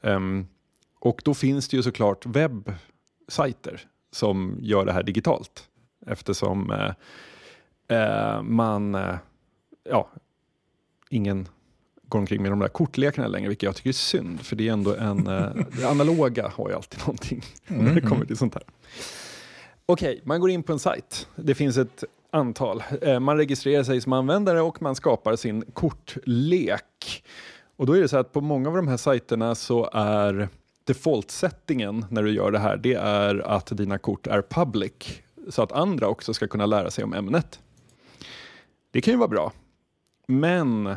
[0.00, 0.46] Ehm,
[1.00, 3.86] och då finns det ju såklart webbsajter
[4.16, 5.68] som gör det här digitalt
[6.06, 6.92] eftersom eh,
[7.98, 9.14] eh, man eh,
[9.90, 10.08] ja,
[11.10, 11.48] ingen
[12.08, 14.72] går omkring med de där kortlekarna längre, vilket jag tycker är synd, för det är
[14.72, 15.48] ändå en, eh,
[15.78, 18.64] det analoga har ju alltid någonting när det kommer till sånt här.
[19.86, 21.28] Okej, man går in på en sajt.
[21.36, 22.82] Det finns ett antal.
[23.20, 27.24] Man registrerar sig som användare och man skapar sin kortlek.
[27.76, 30.48] Och då är det så att på många av de här sajterna så är
[30.86, 35.72] default-settingen när du gör det här, det är att dina kort är public, så att
[35.72, 37.60] andra också ska kunna lära sig om ämnet.
[38.90, 39.52] Det kan ju vara bra.
[40.26, 40.94] Men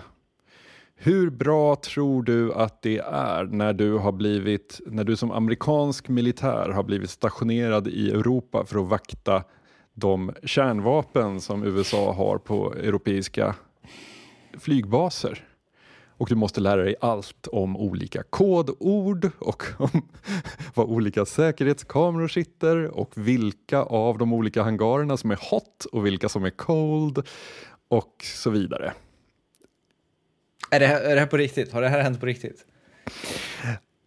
[0.95, 6.09] hur bra tror du att det är när du har blivit, när du som amerikansk
[6.09, 9.43] militär har blivit stationerad i Europa för att vakta
[9.93, 13.55] de kärnvapen som USA har på europeiska
[14.59, 15.48] flygbaser?
[16.19, 19.89] Och du måste lära dig allt om olika kodord och om
[20.73, 26.29] var olika säkerhetskameror sitter och vilka av de olika hangarerna som är hot och vilka
[26.29, 27.27] som är cold
[27.87, 28.93] och så vidare.
[30.71, 31.73] Är det, här, är det här på riktigt?
[31.73, 32.65] Har det här hänt på riktigt?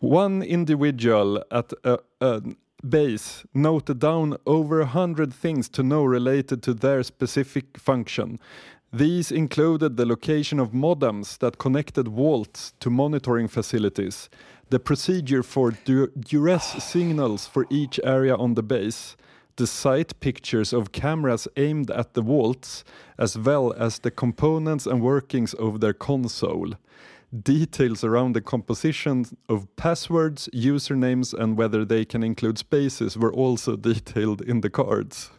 [0.00, 2.40] One individual at a, a
[2.82, 8.38] base noted down over a hundred things to know related to their specific function.
[8.94, 14.28] These included the location of modems that connected vaults to monitoring facilities,
[14.68, 19.16] the procedure for du duress signals for each area on the base,
[19.56, 22.84] the site pictures of cameras aimed at the vaults,
[23.16, 26.74] as well as the components and workings of their console.
[27.32, 33.74] Details around the composition of passwords, usernames, and whether they can include spaces were also
[33.90, 35.30] detailed in the cards.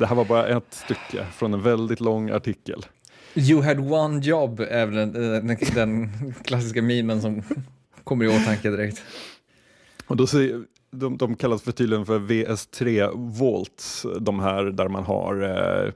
[0.00, 2.86] Det här var bara ett stycke från en väldigt lång artikel.
[3.34, 6.10] You had one job är den, den, den
[6.44, 7.42] klassiska memen som
[8.04, 9.02] kommer i åtanke direkt.
[10.06, 15.04] Och då ser, de, de kallas för tydligen för VS3 Vaults, de här där man
[15.04, 15.92] har eh,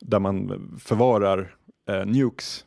[0.00, 1.54] där man förvarar
[1.88, 2.64] eh, nukes.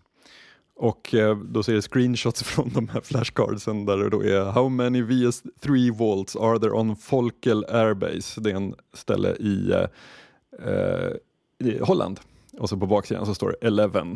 [0.76, 4.70] Och eh, då ser det screenshots från de här flashcardsen där det då är How
[4.70, 8.42] many VS3 Vaults are there on Folkel Airbase?
[8.42, 9.86] Det är en ställe i, eh,
[10.66, 11.12] Eh,
[11.60, 12.20] i Holland.
[12.58, 14.02] Och så på baksidan så står det 11.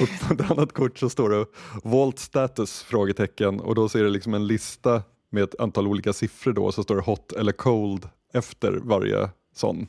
[0.00, 1.46] och på ett annat kort så står det
[1.82, 2.82] Volt status?
[2.82, 6.82] frågetecken och då ser det liksom en lista med ett antal olika siffror då, så
[6.82, 9.86] står det hot eller cold efter varje sån.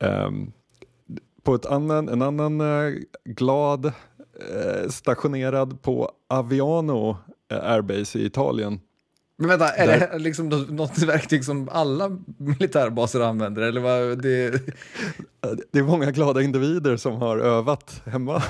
[0.00, 0.52] Um,
[1.42, 7.10] på ett annan, en annan uh, glad uh, stationerad på Aviano
[7.52, 8.80] uh, Airbase i Italien.
[9.40, 10.12] Men vänta, är Där...
[10.12, 13.62] det liksom något verktyg som alla militärbaser använder?
[13.62, 14.50] Eller vad, det...
[15.72, 18.42] det är många glada individer som har övat hemma.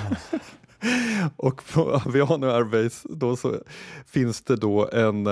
[1.37, 3.55] och på Aviano Airbase då så
[4.07, 5.27] finns det då en,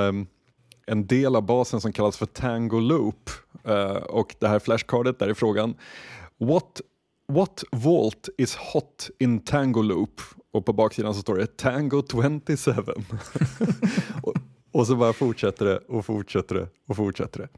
[0.87, 3.31] en del av basen som kallas för Tango Loop.
[3.69, 5.75] Uh, och det här flashcardet där är frågan
[6.39, 6.81] What,
[7.33, 10.21] what vault is hot in Tango Loop?
[10.53, 12.73] Och på baksidan så står det Tango 27.
[14.79, 17.49] och, så bara fortsätter det och fortsätter det och fortsätter det.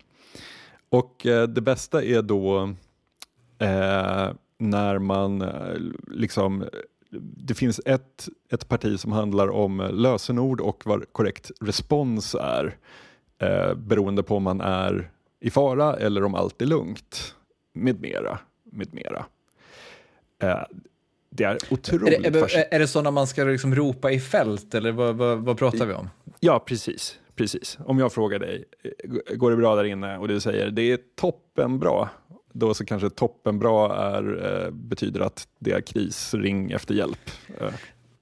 [0.88, 2.74] Och eh, det bästa är då
[3.58, 5.76] eh, när man eh,
[6.06, 6.64] liksom
[7.10, 12.76] det finns ett, ett parti som handlar om lösenord och vad korrekt respons är
[13.38, 17.34] eh, beroende på om man är i fara eller om allt är lugnt
[17.72, 18.38] med mera.
[18.64, 19.26] Med mera.
[20.42, 20.62] Eh,
[21.38, 24.74] det är otroligt Är det, är det så när man ska liksom ropa i fält
[24.74, 26.10] eller vad, vad, vad pratar vi om?
[26.40, 27.18] Ja, precis.
[27.36, 27.78] precis.
[27.84, 28.64] Om jag frågar dig,
[29.34, 32.10] går det bra där inne och du säger det är toppen bra
[32.52, 37.30] då så kanske toppen bra är, eh, betyder att det är kris, ring efter hjälp.
[37.60, 37.68] Eh,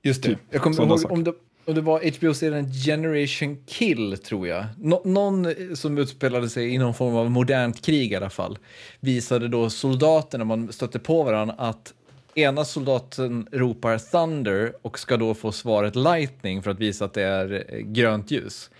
[0.02, 0.28] Just det.
[0.28, 1.32] Typ, jag kommer ihåg om det,
[1.64, 4.64] om det var HBO-serien Generation Kill, tror jag.
[4.78, 8.58] Nå någon som utspelade sig i någon form av modernt krig i alla fall,
[9.00, 11.94] visade då soldaterna, man stötte på varandra, att
[12.36, 17.22] ena soldaten ropar Thunder och ska då få svaret Lightning för att visa att det
[17.22, 18.70] är eh, grönt ljus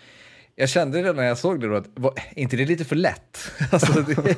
[0.57, 2.97] jag kände det när jag såg det då, att var, är inte det lite för
[2.97, 3.39] lätt?
[3.73, 4.17] alltså, det,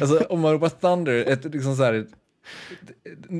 [0.00, 2.06] alltså, om man ropar Thunder, ett, liksom så här,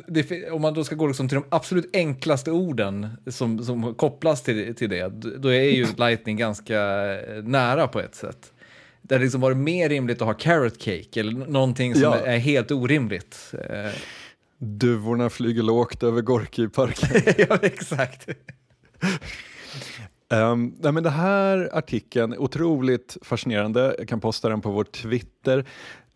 [0.09, 4.43] det, om man då ska gå liksom till de absolut enklaste orden som, som kopplas
[4.43, 6.81] till, till det, då är ju Lightning ganska
[7.15, 8.53] eh, nära på ett sätt.
[9.09, 12.17] Det hade liksom varit mer rimligt att ha carrot cake eller någonting som ja.
[12.17, 13.55] är helt orimligt.
[14.59, 17.35] Duvorna flyger lågt över Gorki-parken.
[17.49, 18.29] ja, exakt.
[20.31, 23.95] Um, nej, men det här artikeln är otroligt fascinerande.
[23.99, 25.65] Jag kan posta den på vår Twitter.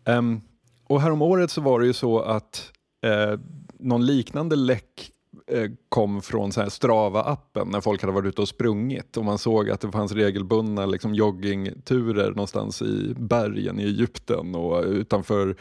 [0.05, 0.41] Um,
[0.87, 2.71] och häromåret så var det ju så att
[3.05, 3.39] uh,
[3.79, 5.11] någon liknande läck
[5.53, 9.81] Eh, kom från Strava-appen när folk hade varit ute och sprungit och man såg att
[9.81, 15.55] det fanns regelbundna liksom, joggingturer någonstans i bergen i Egypten och utanför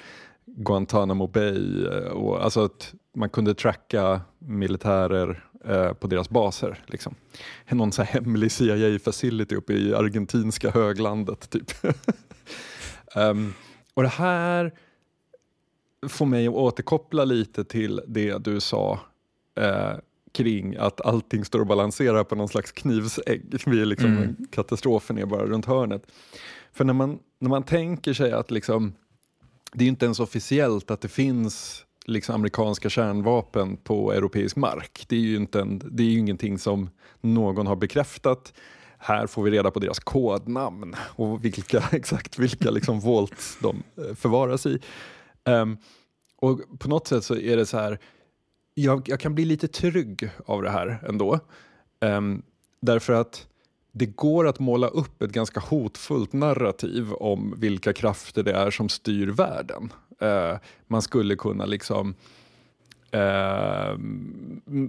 [0.46, 1.86] Guantanamo Bay.
[1.86, 6.84] Eh, och, alltså att man kunde tracka militärer eh, på deras baser.
[6.86, 7.14] Liksom.
[7.68, 11.50] Någon så hemlig CIA-facility uppe i argentinska höglandet.
[11.50, 11.70] typ.
[13.16, 13.54] um,
[13.94, 14.72] och det här
[16.08, 19.00] får mig att återkoppla lite till det du sa
[19.54, 19.92] eh,
[20.32, 23.62] kring att allting står och balanserar på någon slags knivsägg.
[23.66, 24.36] Vi är liksom, mm.
[24.50, 26.06] Katastrofen är bara runt hörnet.
[26.72, 28.94] För när man, när man tänker sig att liksom,
[29.72, 35.04] det är inte ens officiellt att det finns liksom amerikanska kärnvapen på europeisk mark.
[35.08, 38.52] Det är ju, inte en, det är ingenting som någon har bekräftat.
[38.98, 44.14] Här får vi reda på deras kodnamn och vilka, exakt vilka liksom volts de eh,
[44.14, 44.78] förvaras i.
[45.44, 45.78] Um,
[46.36, 47.98] och på något sätt så är det så här,
[48.74, 51.40] jag, jag kan bli lite trygg av det här ändå.
[52.00, 52.42] Um,
[52.80, 53.46] därför att
[53.92, 58.88] det går att måla upp ett ganska hotfullt narrativ om vilka krafter det är som
[58.88, 59.92] styr världen.
[60.22, 62.14] Uh, man skulle kunna liksom
[63.14, 63.98] uh,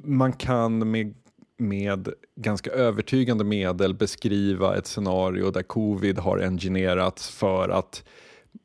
[0.03, 1.13] man kan med
[1.57, 8.03] med ganska övertygande medel beskriva ett scenario där covid har engineerats för att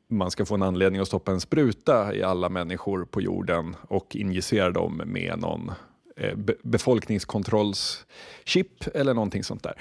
[0.09, 4.15] man ska få en anledning att stoppa en spruta i alla människor på jorden och
[4.15, 5.71] injicera dem med någon
[6.15, 9.73] eh, be befolkningskontrollschip eller någonting sånt där.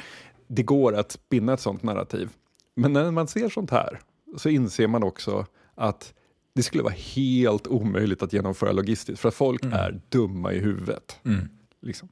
[0.47, 2.29] Det går att spinna ett sånt narrativ.
[2.75, 4.01] Men när man ser sånt här
[4.37, 6.15] så inser man också att
[6.55, 9.79] det skulle vara helt omöjligt att genomföra logistiskt för att folk mm.
[9.79, 11.21] är dumma i huvudet.
[11.25, 11.49] Mm.
[11.81, 12.09] Liksom.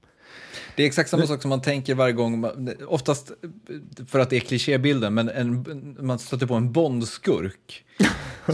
[0.77, 2.47] Det är exakt samma sak som man tänker varje gång,
[2.87, 3.33] oftast
[4.09, 7.85] för att det är klichébilden, men en, man stöter på en bondskurk.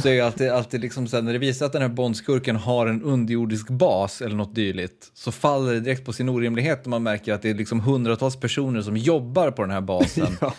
[0.03, 2.57] så är det alltid, alltid liksom så här, när det visar att den här bondskurken
[2.57, 6.91] har en underjordisk bas eller något dylikt, så faller det direkt på sin orimlighet när
[6.91, 10.37] man märker att det är liksom hundratals personer som jobbar på den här basen.
[10.41, 10.55] ja.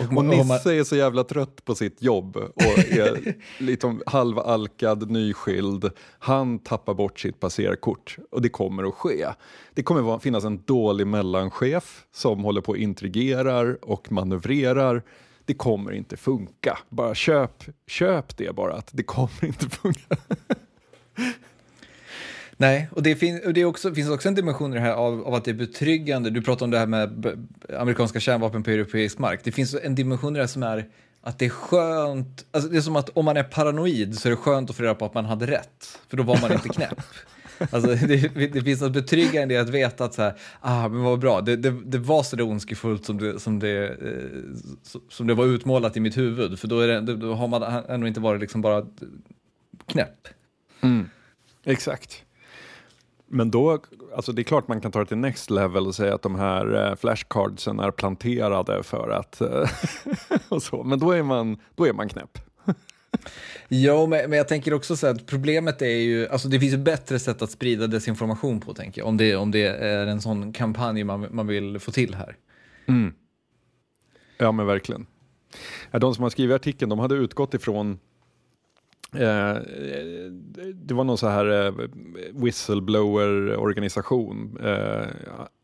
[0.00, 5.90] Och, och Nisse är så jävla trött på sitt jobb och är liksom halvalkad, nyskild.
[6.18, 9.26] Han tappar bort sitt passerkort och det kommer att ske.
[9.74, 15.02] Det kommer att finnas en dålig mellanchef som håller på och intrigerar och manövrerar.
[15.44, 16.78] Det kommer inte funka.
[16.88, 20.16] Bara köp, köp det bara, att det kommer inte funka.
[22.60, 25.26] Nej, och det, fin och det också, finns också en dimension i det här av,
[25.26, 26.30] av, att det är betryggande.
[26.30, 27.46] Du pratar om det här med
[27.78, 29.40] amerikanska kärnvapen på europeisk mark.
[29.44, 30.88] Det finns en dimension i det här som är
[31.20, 34.30] att det är skönt, alltså det är som att om man är paranoid så är
[34.30, 36.68] det skönt att få reda på att man hade rätt, för då var man inte
[36.68, 37.00] knäpp.
[37.70, 41.18] Alltså, det, det, finns något betryggande i att veta att så här, ah, men vad
[41.18, 45.34] bra, det, det, det var så det ondskefullt som det, som, det, eh, som det
[45.34, 48.40] var utmålat i mitt huvud, för då, är det, då har man ändå inte varit
[48.40, 48.86] liksom bara
[49.86, 50.28] knäpp.
[50.80, 51.10] Mm.
[51.64, 52.24] Exakt.
[53.28, 53.78] Men då,
[54.16, 56.34] alltså det är klart man kan ta det till next level och säga att de
[56.34, 59.40] här eh, flashcardsen är planterade för att...
[59.40, 59.70] Eh,
[60.48, 60.82] och så.
[60.84, 62.38] Men då är man, då är man knäpp.
[63.68, 66.78] ja, men, men jag tänker också så att problemet är ju, alltså det finns ju
[66.78, 70.52] bättre sätt att sprida desinformation på, tänker jag, om det, om det är en sån
[70.52, 72.36] kampanj man, man vill få till här.
[72.86, 73.12] Mm.
[74.38, 75.06] Ja, men verkligen.
[75.90, 77.98] De som har skrivit artikeln, de hade utgått ifrån
[79.12, 79.56] Eh,
[80.74, 81.72] det var någon så här eh,
[82.32, 85.06] whistleblower-organisation, eh,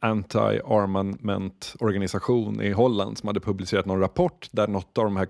[0.00, 5.28] anti-armament-organisation i Holland som hade publicerat någon rapport där något av de här,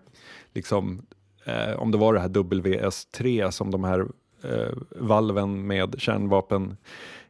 [0.52, 1.06] liksom,
[1.44, 4.06] eh, om det var det här WS3 som de här
[4.44, 6.76] eh, valven med kärnvapen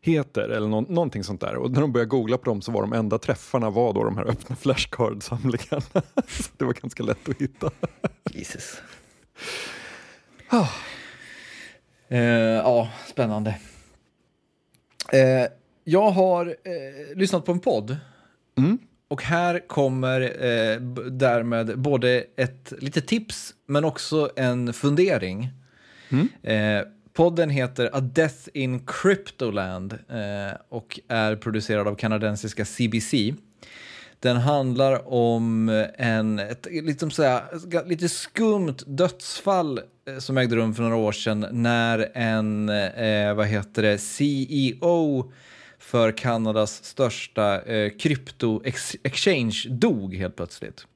[0.00, 1.56] heter eller no någonting sånt där.
[1.56, 4.16] Och när de började googla på dem så var de enda träffarna var då de
[4.16, 5.82] här öppna flashcard-samlingarna.
[6.56, 7.70] det var ganska lätt att hitta.
[8.30, 8.82] Jesus.
[10.54, 10.70] Oh.
[12.08, 13.56] Eh, ja, spännande.
[15.12, 15.46] Eh,
[15.84, 17.96] jag har eh, lyssnat på en podd.
[18.58, 18.78] Mm.
[19.08, 25.48] Och här kommer eh, därmed både ett litet tips men också en fundering.
[26.08, 26.28] Mm.
[26.42, 33.14] Eh, podden heter A Death in Cryptoland eh, och är producerad av kanadensiska CBC.
[34.24, 40.82] Den handlar om en, ett liksom såhär, lite skumt dödsfall eh, som ägde rum för
[40.82, 45.32] några år sedan när en, eh, vad heter det, CEO
[45.78, 50.86] för Kanadas största eh, krypto-exchange dog helt plötsligt.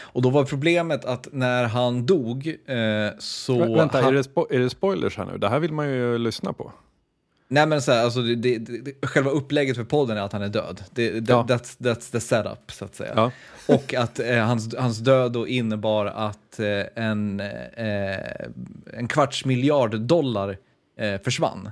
[0.00, 3.74] Och då var problemet att när han dog eh, så...
[3.74, 4.16] Vänta, han...
[4.16, 5.38] är, det är det spoilers här nu?
[5.38, 6.72] Det här vill man ju lyssna på.
[7.52, 10.42] Nej men så här, alltså det, det, det, själva upplägget för podden är att han
[10.42, 10.84] är död.
[10.90, 11.46] Det, ja.
[11.48, 13.12] that's, that's the setup så att säga.
[13.16, 13.30] Ja.
[13.74, 18.16] Och att eh, hans, hans död då innebar att eh, en, eh,
[18.92, 20.58] en kvarts miljard dollar
[20.98, 21.70] eh, försvann.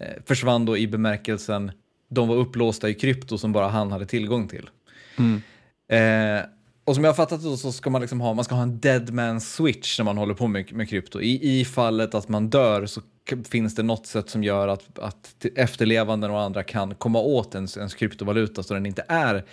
[0.00, 1.72] Eh, försvann då i bemärkelsen
[2.08, 4.70] de var upplåsta i krypto som bara han hade tillgång till.
[5.18, 5.42] Mm.
[5.88, 6.44] Eh,
[6.84, 8.80] och som jag har fattat det så ska man liksom ha, man ska ha en
[8.80, 11.20] dead man switch när man håller på med, med krypto.
[11.20, 13.00] I, I fallet att man dör så
[13.50, 17.76] finns det något sätt som gör att, att efterlevande och andra kan komma åt ens,
[17.76, 19.44] ens kryptovaluta så den inte är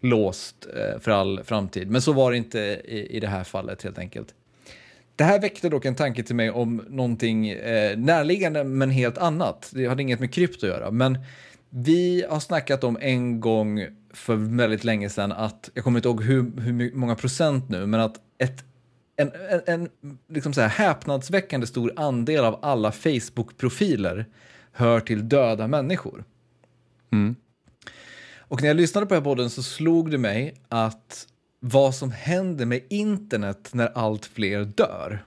[0.00, 1.90] låst eh, för all framtid.
[1.90, 4.34] Men så var det inte i, i det här fallet helt enkelt.
[5.16, 9.70] Det här väckte dock en tanke till mig om någonting eh, närliggande men helt annat.
[9.74, 10.90] Det hade inget med krypto att göra.
[10.90, 11.18] Men
[11.70, 16.22] vi har snackat om en gång för väldigt länge sedan att, jag kommer inte ihåg
[16.22, 18.64] hur, hur många procent nu, men att ett
[19.16, 19.88] en, en, en
[20.28, 24.26] liksom så här häpnadsväckande stor andel av alla Facebook-profiler
[24.72, 26.24] hör till döda människor.
[27.12, 27.36] Mm.
[28.38, 31.26] Och när jag lyssnade på den här podden så slog det mig att
[31.60, 35.24] vad som händer med internet när allt fler dör.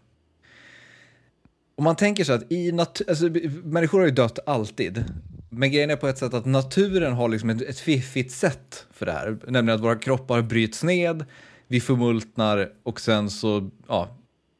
[1.75, 3.29] Om man tänker så att i alltså,
[3.63, 5.05] människor har ju dött alltid.
[5.49, 9.05] Men grejen är på ett sätt att naturen har liksom ett, ett fiffigt sätt för
[9.05, 9.37] det här.
[9.47, 11.25] Nämligen att våra kroppar bryts ned,
[11.67, 14.09] vi förmultnar och sen så ja,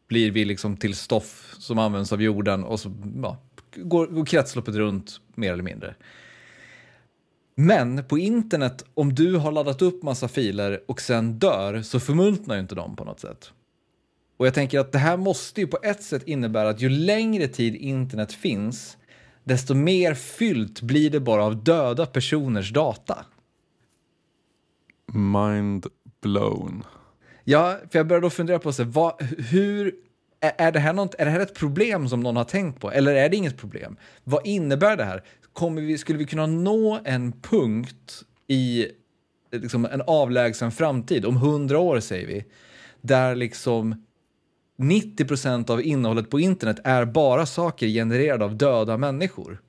[0.07, 2.91] blir vi liksom till stoff som används av jorden och så
[3.21, 3.37] ja,
[3.75, 5.95] går, går kretsloppet runt mer eller mindre.
[7.55, 12.55] Men på internet, om du har laddat upp massa filer och sen dör så förmultnar
[12.55, 13.51] ju inte de på något sätt.
[14.37, 17.47] Och jag tänker att det här måste ju på ett sätt innebära att ju längre
[17.47, 18.97] tid internet finns,
[19.43, 23.25] desto mer fyllt blir det bara av döda personers data.
[25.13, 25.87] Mind
[26.21, 26.83] blown.
[27.49, 29.95] Ja, för jag började då fundera på så, vad, hur
[30.39, 33.15] är, det här något, är det här ett problem som någon har tänkt på eller
[33.15, 33.97] är det inget problem?
[34.23, 35.23] Vad innebär det här?
[35.53, 38.87] Kommer vi, skulle vi kunna nå en punkt i
[39.51, 42.45] liksom, en avlägsen framtid, om hundra år säger vi,
[43.01, 44.05] där liksom
[44.77, 49.61] 90 procent av innehållet på internet är bara saker genererade av döda människor.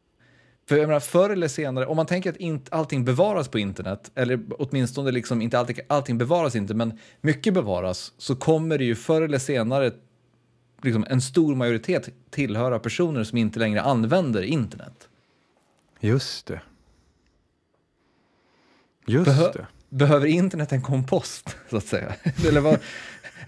[0.68, 4.10] För jag menar, förr eller senare, om man tänker att inte allting bevaras på internet,
[4.14, 8.94] eller åtminstone liksom inte allting, allting bevaras inte, men mycket bevaras, så kommer det ju
[8.94, 9.92] förr eller senare
[10.82, 15.08] liksom en stor majoritet tillhöra personer som inte längre använder internet.
[16.00, 16.60] Just det.
[19.06, 19.66] Just Behö det.
[19.88, 22.14] Behöver internet en kompost, så att säga?
[22.48, 22.78] Eller, vad,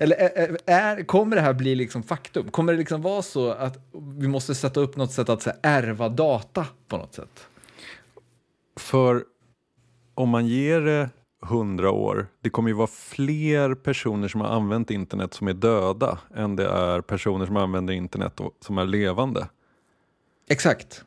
[0.03, 2.51] eller är, är, kommer det här bli liksom faktum?
[2.51, 3.79] Kommer det liksom vara så att
[4.19, 7.47] vi måste sätta upp något sätt att så här, ärva data på något sätt?
[8.77, 9.25] För
[10.15, 14.91] om man ger det hundra år, det kommer ju vara fler personer som har använt
[14.91, 19.49] internet som är döda än det är personer som använder internet och, som är levande.
[20.49, 21.05] Exakt.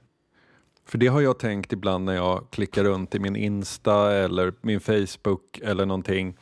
[0.86, 4.80] För det har jag tänkt ibland när jag klickar runt i min Insta eller min
[4.80, 6.38] Facebook eller någonting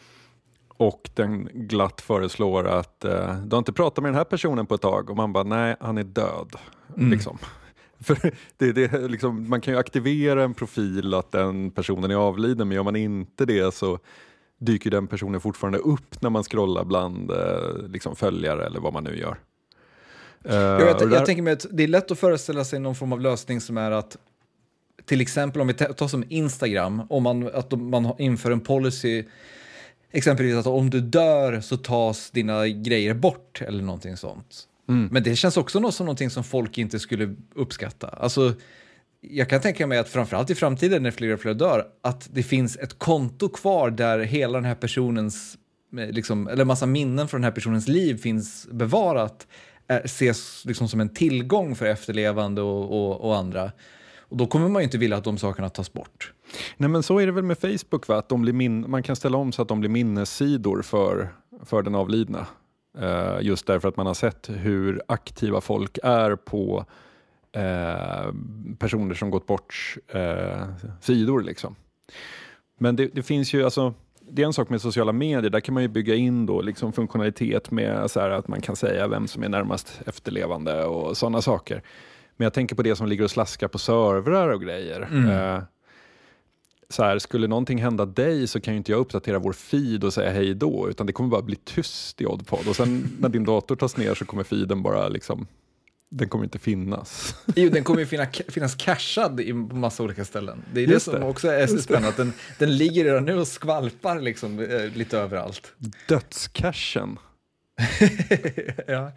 [0.81, 4.75] och den glatt föreslår att eh, du har inte pratat med den här personen på
[4.75, 6.55] ett tag och man bara nej, han är död.
[6.97, 7.11] Mm.
[7.11, 7.37] Liksom.
[7.99, 8.17] För
[8.57, 12.75] det, det, liksom, man kan ju aktivera en profil att den personen är avliden men
[12.75, 13.99] gör man inte det så
[14.59, 19.03] dyker den personen fortfarande upp när man scrollar bland eh, liksom följare eller vad man
[19.03, 19.37] nu gör.
[20.45, 22.95] Eh, Jag, och där- jag tänker mig att det är lätt att föreställa sig någon
[22.95, 24.17] form av lösning som är att
[25.05, 29.23] till exempel om vi tar som Instagram, om man, att de- man inför en policy
[30.11, 34.67] exempelvis att om du dör så tas dina grejer bort eller någonting sånt.
[34.89, 35.09] Mm.
[35.11, 38.07] Men det känns också något som någonting som folk inte skulle uppskatta.
[38.07, 38.53] Alltså,
[39.21, 42.43] jag kan tänka mig att framförallt i framtiden när fler och fler dör, att det
[42.43, 45.57] finns ett konto kvar där hela den här personens,
[45.97, 49.47] eh, liksom, eller massa minnen från den här personens liv finns bevarat,
[49.87, 53.71] eh, ses liksom som en tillgång för efterlevande och, och, och andra.
[54.31, 56.33] Och då kommer man ju inte vilja att de sakerna tas bort.
[56.77, 58.17] Nej men så är det väl med Facebook va?
[58.17, 61.29] Att de blir min- man kan ställa om så att de blir minnessidor för,
[61.65, 62.47] för den avlidna.
[62.97, 66.85] Eh, just därför att man har sett hur aktiva folk är på
[67.51, 68.33] eh,
[68.79, 70.63] personer som gått bort eh,
[71.01, 71.75] sidor liksom.
[72.79, 73.93] Men det, det finns ju alltså
[74.29, 76.93] det är en sak med sociala medier, där kan man ju bygga in då liksom
[76.93, 81.41] funktionalitet med så här att man kan säga vem som är närmast efterlevande och sådana
[81.41, 81.83] saker.
[82.41, 85.01] Men jag tänker på det som ligger och slaskar på servrar och grejer.
[85.11, 85.29] Mm.
[85.29, 85.63] Eh,
[86.89, 90.13] så här, skulle någonting hända dig så kan ju inte jag uppdatera vår feed och
[90.13, 92.67] säga hej då, utan det kommer bara bli tyst i Oddpod.
[92.67, 95.47] Och sen när din dator tas ner så kommer feeden bara liksom,
[96.09, 97.35] den kommer inte finnas.
[97.55, 100.63] Jo, den kommer ju finna, finnas cashad i på massa olika ställen.
[100.73, 101.25] Det är det Just som det.
[101.25, 105.73] också är så spännande, den, den ligger redan nu och skvalpar liksom, eh, lite överallt.
[106.07, 107.17] Dödscashen.
[108.87, 109.11] ja.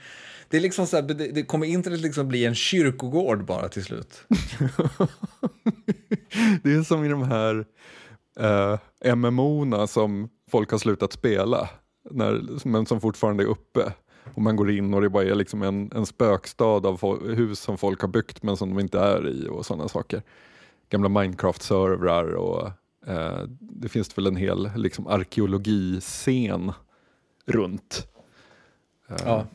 [0.55, 3.84] Det är liksom så här, det, det kommer internet liksom bli en kyrkogård bara till
[3.84, 4.22] slut.
[6.62, 7.66] Det är som i de här
[8.40, 8.78] eh,
[9.16, 11.68] MMO-na som folk har slutat spela,
[12.11, 13.92] när, men som fortfarande är uppe.
[14.34, 17.78] Och man går in och det bara är liksom en, en spökstad av hus som
[17.78, 20.22] folk har byggt men som de inte är i och sådana saker.
[20.88, 22.66] Gamla Minecraft-servrar och
[23.07, 26.72] eh, det finns väl en hel liksom, arkeologiscen
[27.46, 28.07] runt.
[29.09, 29.46] Eh, Ja.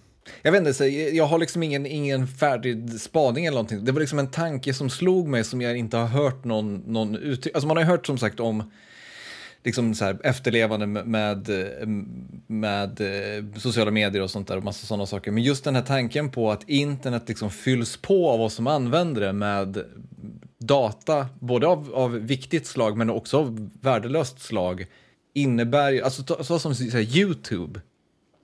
[0.41, 3.85] Jag vet inte, så jag har liksom ingen, ingen färdig spaning eller någonting.
[3.85, 7.15] Det var liksom en tanke som slog mig som jag inte har hört någon, någon
[7.15, 7.55] uttryck.
[7.55, 8.71] Alltså man har ju hört som sagt om
[9.63, 11.87] liksom så här, efterlevande med, eh,
[12.47, 15.31] med, med sociala medier och sånt där och massa sådana saker.
[15.31, 19.21] Men just den här tanken på att internet liksom fylls på av oss som använder
[19.21, 19.83] det med
[20.57, 24.85] data, både av, av viktigt slag men också av värdelöst slag,
[25.33, 27.81] innebär ju, alltså så, så som så här, YouTube,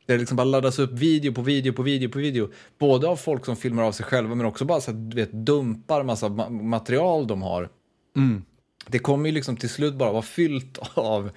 [0.06, 2.50] där det liksom bara laddas upp video på video på video på video,
[2.80, 5.32] både av folk som filmar av sig själva men också bara så att, du vet,
[5.32, 7.70] dumpar massa ma- material de har.
[8.16, 8.44] Mm.
[8.88, 11.30] Det kommer ju liksom till slut bara vara fyllt av,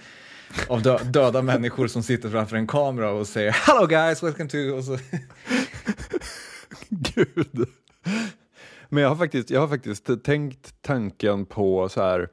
[0.68, 4.58] av dö döda människor som sitter framför en kamera och säger Hello guys, welcome to...
[4.58, 4.98] Och så,
[6.88, 7.68] Gud.
[8.88, 12.28] Men jag har faktiskt, jag har faktiskt tänkt tanken på så här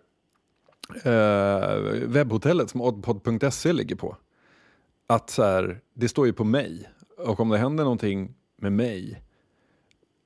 [1.03, 1.77] eh,
[2.07, 4.17] webbhotellet som oddpod.se ligger på.
[5.07, 9.21] Att så här, det står ju på mig och om det händer någonting med mig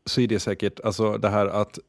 [0.05, 1.79] så är det säkert alltså det här att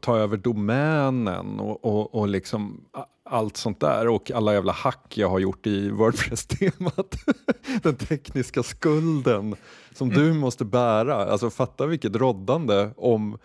[0.00, 2.84] ta över domänen och, och, och liksom
[3.24, 7.16] allt sånt där och alla jävla hack jag har gjort i Wordpress-temat.
[7.82, 9.56] Den tekniska skulden
[9.92, 11.14] som du måste bära.
[11.14, 13.38] Alltså fatta vilket roddande om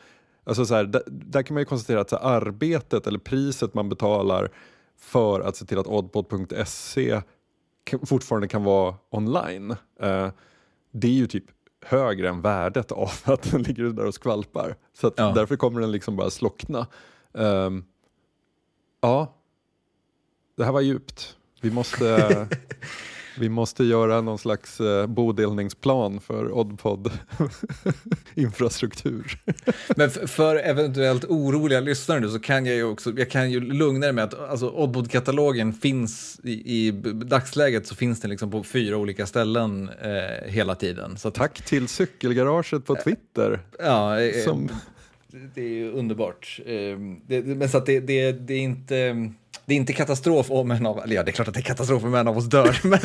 [0.43, 3.73] Alltså så här, där, där, kan man ju konstatera att så här, arbetet eller priset
[3.73, 4.49] man betalar
[4.99, 7.21] för att se till att oddpod.se
[8.03, 9.71] fortfarande kan vara online.
[10.03, 10.29] Uh,
[10.91, 11.45] det är ju typ
[11.85, 14.75] högre än värdet av att den ligger där och skvalpar.
[14.93, 15.31] Så ja.
[15.35, 16.87] därför kommer den liksom bara slockna.
[17.31, 17.85] Um,
[19.01, 19.35] ja,
[20.57, 21.37] det här var djupt.
[21.61, 22.47] Vi måste,
[23.39, 27.11] vi måste göra någon slags uh, bodelningsplan för Oddpod
[28.35, 29.39] infrastruktur.
[29.95, 34.07] Men för eventuellt oroliga lyssnare nu så kan jag ju också, jag kan ju lugna
[34.07, 38.97] er med att alltså, Oddpod-katalogen finns i, i, dagsläget så finns den liksom på fyra
[38.97, 41.17] olika ställen eh, hela tiden.
[41.17, 43.59] Så att, Tack till cykelgaraget på Twitter.
[43.79, 44.69] Ja, eh, som...
[45.55, 46.59] det är ju underbart.
[46.65, 49.29] Eh, det, men så att det, det, det är inte
[49.69, 51.63] det är inte katastrof om en av, eller ja det är klart att det är
[51.63, 52.99] katastrof om en av oss dör, men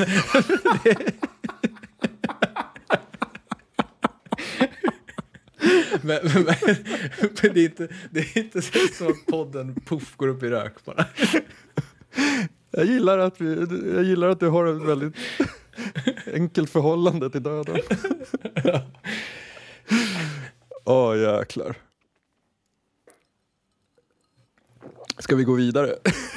[6.03, 10.43] men, men, men, det, är inte, det är inte så att podden puff går upp
[10.43, 11.07] i rök bara.
[12.71, 15.15] Jag gillar att, vi, jag gillar att du har ett väldigt
[16.35, 17.79] enkelt förhållande till döden.
[20.85, 21.77] Åh oh, jäklar.
[25.25, 25.95] Ska vi gå vidare?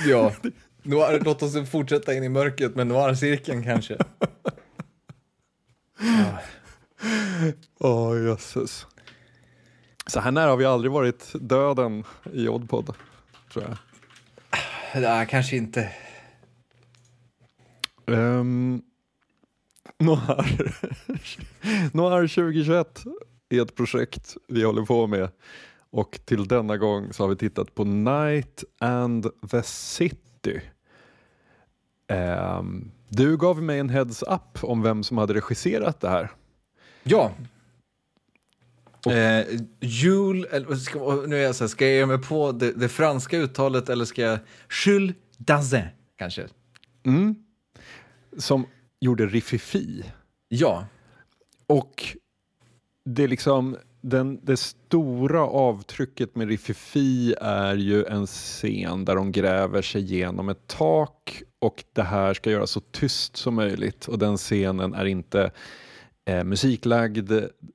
[0.08, 0.34] Ja.
[0.84, 3.98] Noir, låt oss fortsätta in i mörkret med noir-cirkeln kanske.
[7.80, 8.88] Åh, oh, jösses.
[10.06, 12.96] Så här nära har vi aldrig varit döden i Oddpod,
[13.54, 15.04] tror jag.
[15.04, 15.92] Ja, kanske inte.
[18.06, 18.82] Um,
[20.00, 20.76] Noir.
[21.94, 23.04] Noir 2021
[23.50, 25.30] är ett projekt vi håller på med
[25.98, 30.62] och till denna gång så har vi tittat på Night and the City.
[32.08, 36.32] Um, du gav mig en heads-up om vem som hade regisserat det här.
[37.04, 37.32] Ja.
[39.06, 39.46] Och, eh,
[39.80, 42.90] Jules, eller, ska, nu är jag så här, ska jag ge mig på det, det,
[42.90, 44.40] franska uttalet eller ska jag...
[44.86, 45.88] Jules Dazin,
[46.18, 46.48] kanske?
[47.04, 47.36] Mm.
[48.38, 48.66] Som
[49.00, 50.04] gjorde Riffifi.
[50.48, 50.88] Ja.
[51.68, 52.18] Och
[53.04, 53.78] det är liksom
[54.10, 60.50] den, det stora avtrycket med Riffifi är ju en scen där de gräver sig genom
[60.50, 65.06] ett tak och det här ska göras så tyst som möjligt och den scenen är
[65.06, 65.52] inte
[66.26, 67.32] eh, musiklagd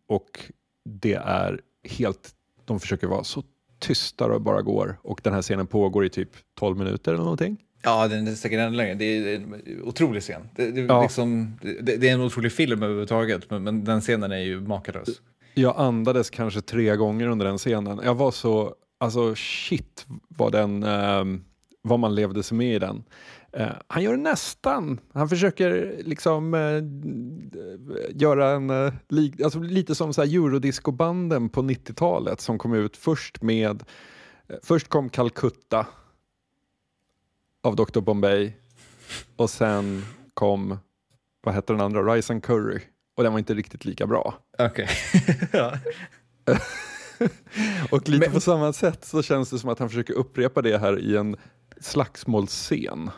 [0.09, 0.51] och
[0.85, 2.31] det är helt,
[2.65, 3.43] de försöker vara så
[3.79, 7.57] tysta det bara går och den här scenen pågår i typ 12 minuter eller någonting.
[7.83, 8.95] Ja, den är säkert ännu längre.
[8.95, 10.49] Det är en otrolig scen.
[10.57, 11.03] Det, det, ja.
[11.03, 15.09] liksom, det, det, är en otrolig film överhuvudtaget, men, men den scenen är ju makalös.
[15.55, 18.01] Jag andades kanske tre gånger under den scenen.
[18.05, 21.25] Jag var så, alltså shit vad den, eh,
[21.83, 23.05] vad man levde sig med i den.
[23.53, 26.83] Eh, han gör nästan, han försöker liksom eh,
[28.21, 32.97] göra en, eh, li, alltså lite som så här eurodiscobanden på 90-talet som kom ut
[32.97, 33.83] först med,
[34.49, 35.87] eh, först kom Calcutta
[37.63, 38.53] av Dr Bombay
[39.37, 40.03] och sen
[40.35, 40.79] kom,
[41.43, 42.81] vad hette den andra, Rice and Curry
[43.17, 44.35] och den var inte riktigt lika bra.
[44.59, 44.89] Okej.
[45.53, 45.79] Okay.
[47.91, 48.33] och lite Men...
[48.33, 51.37] på samma sätt så känns det som att han försöker upprepa det här i en
[51.81, 53.11] slagsmålsscen.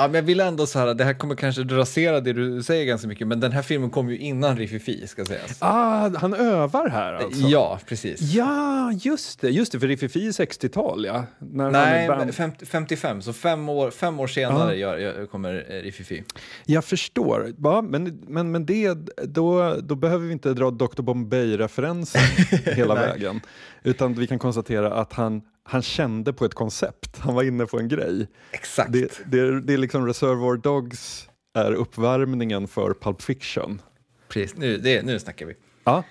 [0.00, 2.84] Ja, men jag vill ändå så här, det här kommer kanske rasera det du säger
[2.84, 5.56] ganska mycket, men den här filmen kom ju innan Riffifi ska sägas.
[5.58, 7.40] Ah, han övar här alltså?
[7.40, 8.20] Ja, precis.
[8.20, 11.24] Ja, just det, just det, för Riffifi är 60-tal ja.
[11.38, 14.74] När Nej, 50, 55, så fem år, fem år senare ah.
[14.74, 16.24] gör, kommer eh, Riffifi.
[16.66, 18.94] Jag förstår, ja, men, men, men det,
[19.24, 22.22] då, då behöver vi inte dra Dr Bombay-referensen
[22.64, 23.40] hela vägen,
[23.82, 27.78] utan vi kan konstatera att han han kände på ett koncept, han var inne på
[27.78, 28.26] en grej.
[28.52, 28.92] Exakt.
[28.92, 33.82] Det, det, är, det är liksom Reservoir Dogs är uppvärmningen för Pulp Fiction.
[34.28, 35.54] Precis, nu, det, nu snackar vi.
[35.84, 36.04] Ja.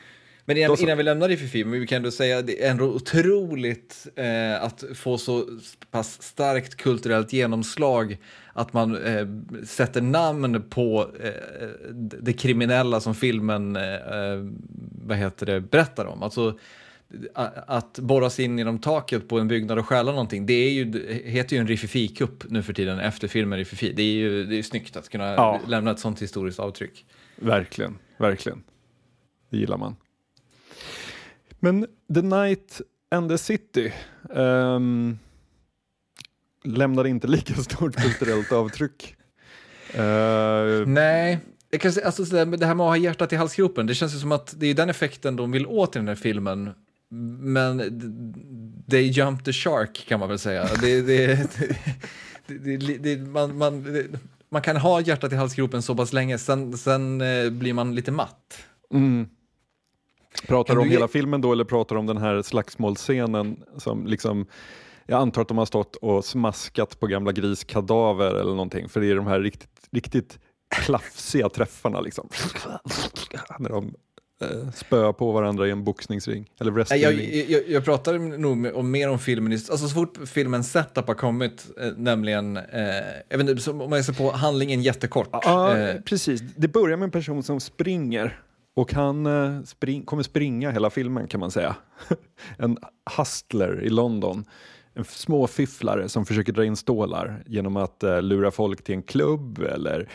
[0.45, 2.85] Men innan, innan vi lämnar Riffifi, men vi kan ändå säga att det är ändå
[2.85, 5.45] otroligt eh, att få så
[5.91, 8.17] pass starkt kulturellt genomslag
[8.53, 9.27] att man eh,
[9.65, 14.45] sätter namn på eh, det kriminella som filmen eh, eh,
[15.05, 16.23] vad heter det, berättar om.
[16.23, 16.57] Alltså,
[17.33, 21.13] att borras in genom taket på en byggnad och stjäla någonting, det, är ju, det
[21.29, 23.93] heter ju en Riffifi-kupp nu för tiden efter filmen Riffifi.
[23.93, 25.61] Det är ju det är snyggt att kunna ja.
[25.67, 27.05] lämna ett sånt historiskt avtryck.
[27.35, 28.63] Verkligen, verkligen.
[29.49, 29.95] Det gillar man.
[31.59, 32.81] Men The Night
[33.11, 33.93] and the City
[34.29, 35.19] um,
[36.63, 39.15] lämnade inte lika stort kulturellt avtryck.
[39.95, 41.39] Uh, Nej,
[41.69, 44.31] jag kan alltså, det här med att ha hjärtat i halsgropen, det känns ju som
[44.31, 46.73] att det är den effekten de vill åt i den här filmen
[47.09, 47.77] men
[48.89, 50.67] they jumped the shark kan man väl säga.
[50.81, 51.47] Det, det,
[52.97, 53.85] det, man, man,
[54.49, 58.11] man kan ha hjärtat i halsgropen så pass länge, sen, sen eh, blir man lite
[58.11, 58.57] matt.
[58.93, 59.27] Mm.
[60.47, 64.45] Pratar du om hela filmen då eller pratar du om den här slagsmålscenen som liksom
[65.05, 69.11] jag antar att de har stått och smaskat på gamla griskadaver eller någonting för det
[69.11, 70.39] är de här riktigt, riktigt
[70.69, 72.29] klafsiga träffarna liksom.
[73.59, 73.93] När de
[74.41, 77.45] eh, spöar på varandra i en boxningsring eller Nej, Jag, wrestlingring.
[77.51, 81.65] jag, jag pratar nog om, mer om filmen, alltså så fort filmens setup har kommit,
[81.81, 82.63] eh, nämligen, eh,
[83.29, 85.29] jag vet inte, om jag ser på handlingen jättekort.
[85.31, 86.41] Ja, eh, precis.
[86.55, 88.39] Det börjar med en person som springer
[88.75, 91.75] och han eh, spring, kommer springa hela filmen kan man säga.
[92.57, 92.77] en
[93.17, 94.45] hustler i London.
[94.93, 99.59] En småfifflare som försöker dra in stålar genom att eh, lura folk till en klubb
[99.59, 100.09] eller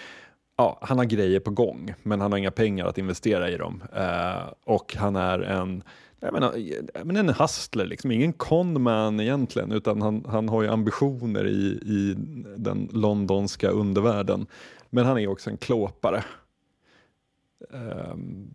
[0.56, 3.82] ja, han har grejer på gång men han har inga pengar att investera i dem.
[3.96, 5.82] Eh, och han är en
[6.24, 6.56] jag menar,
[6.94, 8.10] jag menar en hustler, liksom.
[8.10, 12.14] ingen conman egentligen utan han, han har ju ambitioner i, i
[12.56, 14.46] den londonska undervärlden.
[14.90, 16.24] Men han är också en klåpare.
[17.72, 18.54] Ehm,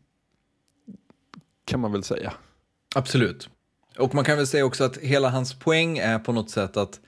[1.66, 2.34] kan man väl säga.
[2.96, 3.50] Absolut.
[4.00, 7.00] Och man kan väl säga också att hela hans poäng är på något sätt att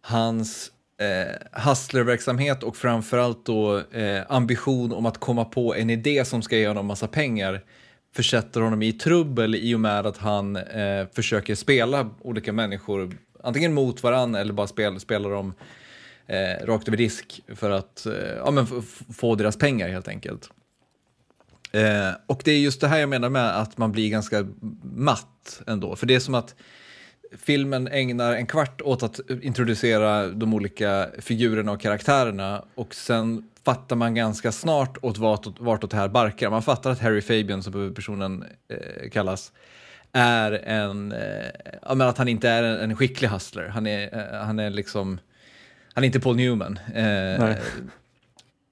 [0.00, 6.42] hans eh, hustlerverksamhet och framförallt då eh, ambition om att komma på en idé som
[6.42, 7.64] ska ge honom massa pengar
[8.14, 13.74] försätter honom i trubbel i och med att han eh, försöker spela olika människor antingen
[13.74, 15.54] mot varann eller bara spel, spela dem
[16.26, 18.66] eh, rakt över disk för att eh, ja, men
[19.16, 20.50] få deras pengar helt enkelt.
[21.72, 24.46] Eh, och det är just det här jag menar med att man blir ganska
[24.82, 25.96] matt ändå.
[25.96, 26.54] För det är som att
[27.38, 33.96] filmen ägnar en kvart åt att introducera de olika figurerna och karaktärerna och sen fattar
[33.96, 36.50] man ganska snart åt vartåt, vartåt det här barkar.
[36.50, 39.52] Man fattar att Harry Fabian, som personen eh, kallas,
[40.12, 41.18] är en, eh,
[41.82, 43.68] ja, men att han inte är en, en skicklig hustler.
[43.68, 45.18] Han är, eh, han är liksom,
[45.92, 46.78] han är inte Paul Newman.
[46.94, 47.56] Eh,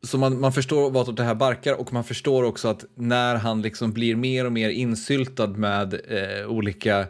[0.03, 3.63] så man, man förstår vartåt det här barkar och man förstår också att när han
[3.63, 7.07] liksom blir mer och mer insyltad med eh, olika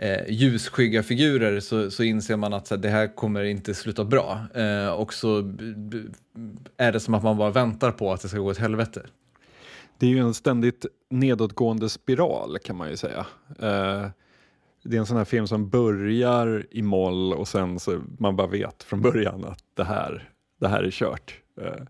[0.00, 4.04] eh, ljusskygga figurer så, så inser man att så här, det här kommer inte sluta
[4.04, 4.40] bra.
[4.54, 5.38] Eh, och så
[6.76, 9.02] är det som att man bara väntar på att det ska gå åt helvete.
[9.98, 13.26] Det är ju en ständigt nedåtgående spiral kan man ju säga.
[13.48, 14.06] Eh,
[14.82, 18.46] det är en sån här film som börjar i moll och sen så man bara
[18.46, 20.28] vet från början att det här,
[20.60, 21.34] det här är kört.
[21.60, 21.84] Eh,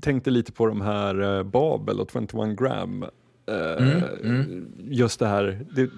[0.00, 3.02] tänkte lite på de här eh, Babel och 21 gram.
[3.02, 3.08] Eh,
[3.78, 4.72] Mm, mm.
[4.90, 5.90] Just det här, det,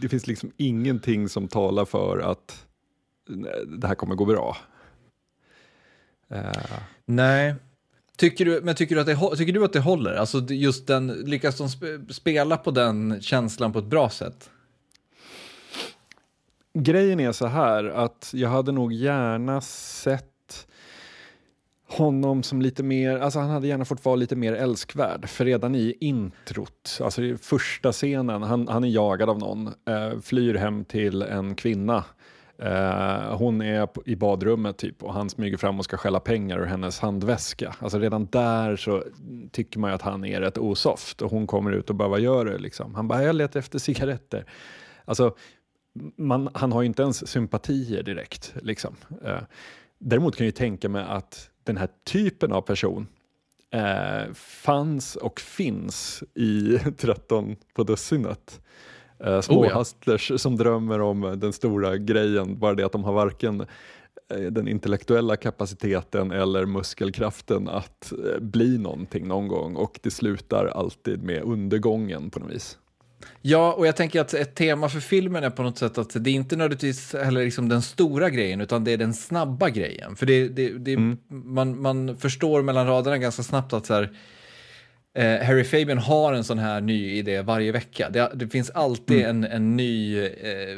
[0.00, 2.66] det finns liksom ingenting som talar för att
[3.30, 4.56] eh, det här kommer gå bra.
[6.30, 6.52] Eh,
[7.04, 7.54] Nej.
[8.16, 10.14] Tycker du, men tycker du, att det, tycker du att det håller?
[10.14, 14.50] Alltså just den, lyckas de sp- spela på den känslan på ett bra sätt?
[16.74, 20.32] Grejen är så här att jag hade nog gärna sett
[21.88, 25.28] honom som lite mer, alltså han hade gärna fått vara lite mer älskvärd.
[25.28, 30.20] För redan i introt, alltså i första scenen, han, han är jagad av någon, eh,
[30.22, 32.04] flyr hem till en kvinna.
[32.62, 36.64] Eh, hon är i badrummet typ och han smyger fram och ska stjäla pengar ur
[36.64, 37.74] hennes handväska.
[37.78, 39.04] Alltså redan där så
[39.52, 42.20] tycker man ju att han är rätt osoft och hon kommer ut och bara vad
[42.20, 42.94] gör du liksom?
[42.94, 44.44] Han bara jag letar efter cigaretter.
[45.04, 45.34] Alltså
[46.16, 48.54] man, han har ju inte ens sympatier direkt.
[48.62, 48.96] Liksom.
[49.24, 49.40] Eh,
[49.98, 53.06] däremot kan jag ju tänka mig att den här typen av person
[53.70, 58.60] eh, fanns och finns i 13 på dussinet.
[59.24, 60.18] Eh, små Oh ja.
[60.38, 63.60] som drömmer om den stora grejen, bara det att de har varken
[64.30, 70.66] eh, den intellektuella kapaciteten eller muskelkraften att eh, bli någonting någon gång och det slutar
[70.66, 72.78] alltid med undergången på något vis.
[73.42, 76.30] Ja, och jag tänker att ett tema för filmen är på något sätt att det
[76.30, 80.16] är inte nödvändigtvis heller liksom den stora grejen, utan det är den snabba grejen.
[80.16, 84.10] För det, det, det, man, man förstår mellan raderna ganska snabbt att så här,
[85.14, 88.10] eh, Harry Fabian har en sån här ny idé varje vecka.
[88.10, 90.76] Det, det finns alltid en, en, ny, eh,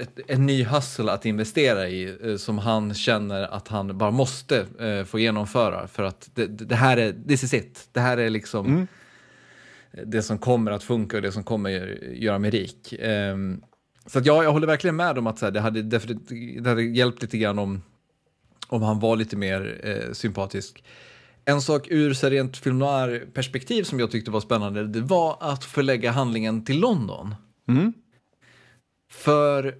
[0.00, 4.66] ett, en ny hustle att investera i eh, som han känner att han bara måste
[4.80, 7.88] eh, få genomföra för att det, här är, this is it.
[7.92, 8.86] Det här är liksom
[10.06, 11.70] det som kommer att funka och det som kommer
[12.12, 12.94] göra mig rik.
[12.98, 13.62] Ehm,
[14.06, 16.82] så att ja, jag håller verkligen med om att så här, det, hade det hade
[16.82, 17.82] hjälpt lite grann om,
[18.68, 20.84] om han var lite mer eh, sympatisk.
[21.44, 25.64] En sak ur så rent film noir-perspektiv som jag tyckte var spännande, det var att
[25.64, 27.34] förlägga handlingen till London.
[27.68, 27.92] Mm.
[29.10, 29.74] För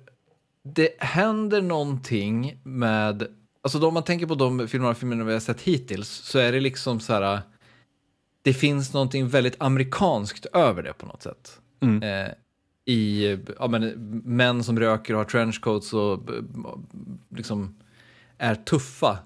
[0.64, 3.26] det händer någonting med,
[3.62, 6.60] alltså om man tänker på de film noir-filmerna vi har sett hittills, så är det
[6.60, 7.40] liksom så här,
[8.43, 11.61] det finns någonting väldigt amerikanskt över det på något sätt.
[11.80, 12.03] Mm.
[12.03, 12.32] Eh,
[12.84, 13.82] i ja, men,
[14.24, 16.20] män som röker och har trenchcoats och
[17.36, 17.74] liksom
[18.38, 19.18] är tuffa.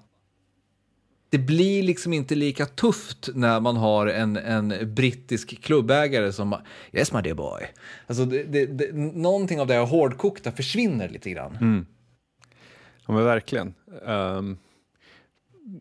[1.29, 6.55] Det blir liksom inte lika tufft när man har en, en brittisk klubbägare som
[6.91, 7.67] Yes my dear boy.
[8.07, 11.57] Alltså det, det, det, någonting av det här hårdkokta försvinner lite grann.
[11.61, 11.85] Mm.
[13.05, 13.73] Ja men verkligen.
[14.05, 14.57] Um,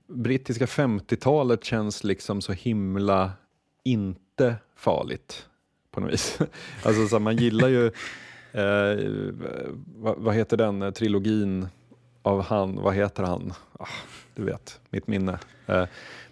[0.06, 3.32] brittiska 50-talet känns liksom så himla
[3.84, 5.48] inte farligt
[5.90, 6.38] på något vis.
[6.84, 7.86] alltså så man gillar ju,
[8.52, 9.10] eh,
[9.96, 11.68] vad, vad, heter den trilogin
[12.22, 13.52] av han, vad heter han?
[13.78, 13.86] Ah,
[14.34, 15.38] du vet, mitt minne.
[15.66, 15.84] Eh,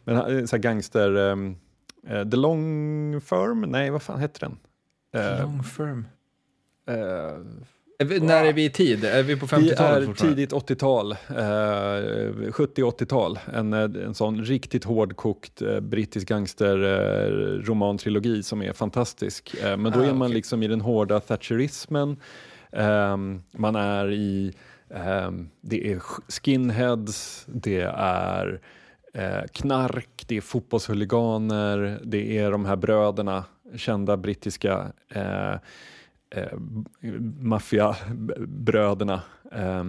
[0.04, 1.56] men så gangster, ehm,
[2.06, 4.58] eh, The Long Firm, nej vad fan heter den?
[5.12, 6.06] The Long Firm?
[7.98, 9.04] Eh, när är vi i tid?
[9.04, 11.16] Är vi på 50-talet Vi är tidigt 80-tal, eh,
[12.50, 13.38] 70-80-tal.
[13.54, 19.54] En, en sån riktigt hårdkokt eh, brittisk gangsterromantrilogi eh, som är fantastisk.
[19.54, 20.34] Eh, men då ah, är man okay.
[20.34, 22.16] liksom i den hårda thatcherismen.
[22.72, 24.52] Ehm, man är i,
[24.90, 28.60] ehm, det är skinheads, det är
[29.14, 33.44] eh, knark, det är fotbollshuliganer, det är de här bröderna,
[33.76, 34.92] kända brittiska
[36.34, 36.58] eh,
[37.40, 39.22] maffiabröderna
[39.52, 39.84] eh,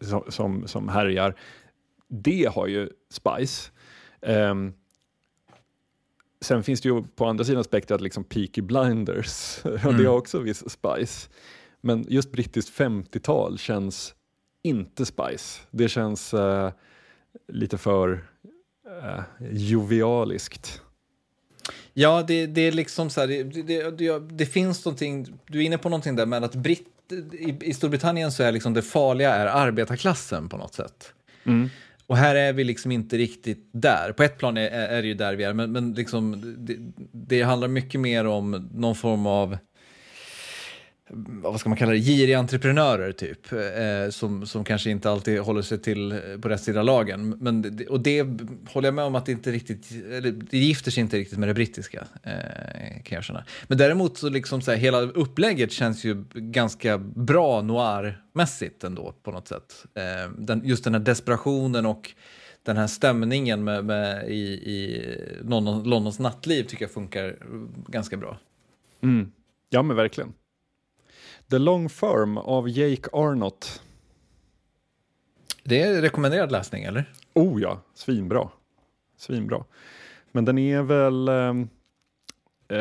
[0.00, 1.34] som, som, som härjar.
[2.08, 3.70] Det har ju Spice.
[4.20, 4.54] Eh,
[6.40, 9.96] sen finns det ju på andra sidan spektrat liksom Peaky Blinders, mm.
[9.96, 11.30] det har också viss Spice.
[11.80, 14.14] Men just brittiskt 50-tal känns
[14.62, 15.60] inte Spice.
[15.70, 16.72] Det känns eh,
[17.48, 18.24] lite för
[19.02, 20.82] eh, jovialiskt.
[21.94, 25.78] Ja, det, det är liksom så här, det, det, det, finns någonting, du är inne
[25.78, 26.88] på någonting där med att britt,
[27.32, 31.12] i, i Storbritannien så är liksom det farliga är arbetarklassen på något sätt.
[31.44, 31.70] Mm.
[32.06, 34.12] Och här är vi liksom inte riktigt där.
[34.12, 36.76] På ett plan är, är det ju där vi är, men, men liksom, det,
[37.12, 39.58] det handlar mycket mer om någon form av
[41.14, 45.62] vad ska man kalla det, giriga entreprenörer typ, eh, som, som kanske inte alltid håller
[45.62, 47.28] sig till eh, på rätt sida lagen.
[47.40, 48.22] Men, och det
[48.68, 51.48] håller jag med om att det inte riktigt, eller, det gifter sig inte riktigt med
[51.48, 53.44] det brittiska, eh, kan jag känna.
[53.68, 59.30] Men däremot så liksom så här, hela upplägget känns ju ganska bra noir-mässigt ändå på
[59.30, 59.86] något sätt.
[59.94, 62.10] Eh, den, just den här desperationen och
[62.62, 65.04] den här stämningen med, med i, i
[65.84, 67.34] Londons nattliv tycker jag funkar eh,
[67.86, 68.38] ganska bra.
[69.02, 69.32] Mm.
[69.70, 70.32] Ja men verkligen.
[71.52, 73.82] The Long Firm av Jake Arnott.
[75.64, 77.12] Det är rekommenderad läsning, eller?
[77.34, 78.48] Oh ja, svinbra.
[79.16, 79.64] Svinbra.
[80.30, 81.28] Men den är väl...
[81.28, 81.68] Ehm,
[82.68, 82.78] eh,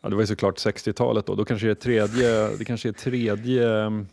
[0.00, 1.34] ja, det var ju såklart 60-talet då.
[1.34, 2.56] Då kanske det är tredje...
[2.56, 4.06] Det kanske är tredje ehm,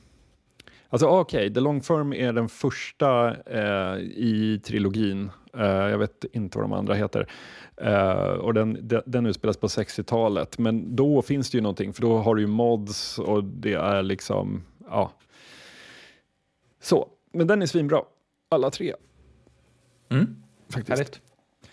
[0.89, 5.30] Alltså okej, okay, The Long Firm är den första eh, i trilogin.
[5.58, 7.28] Eh, jag vet inte vad de andra heter.
[7.82, 12.01] Uh, och den, den, den utspelas på 60-talet, men då finns det ju någonting, för
[12.01, 15.12] då har du ju mods och det är liksom, ja.
[16.82, 18.01] Så, men den är svinbra,
[18.49, 18.93] alla tre.
[20.10, 20.36] Mm.
[20.70, 20.89] Faktiskt.
[20.89, 21.22] Härligt.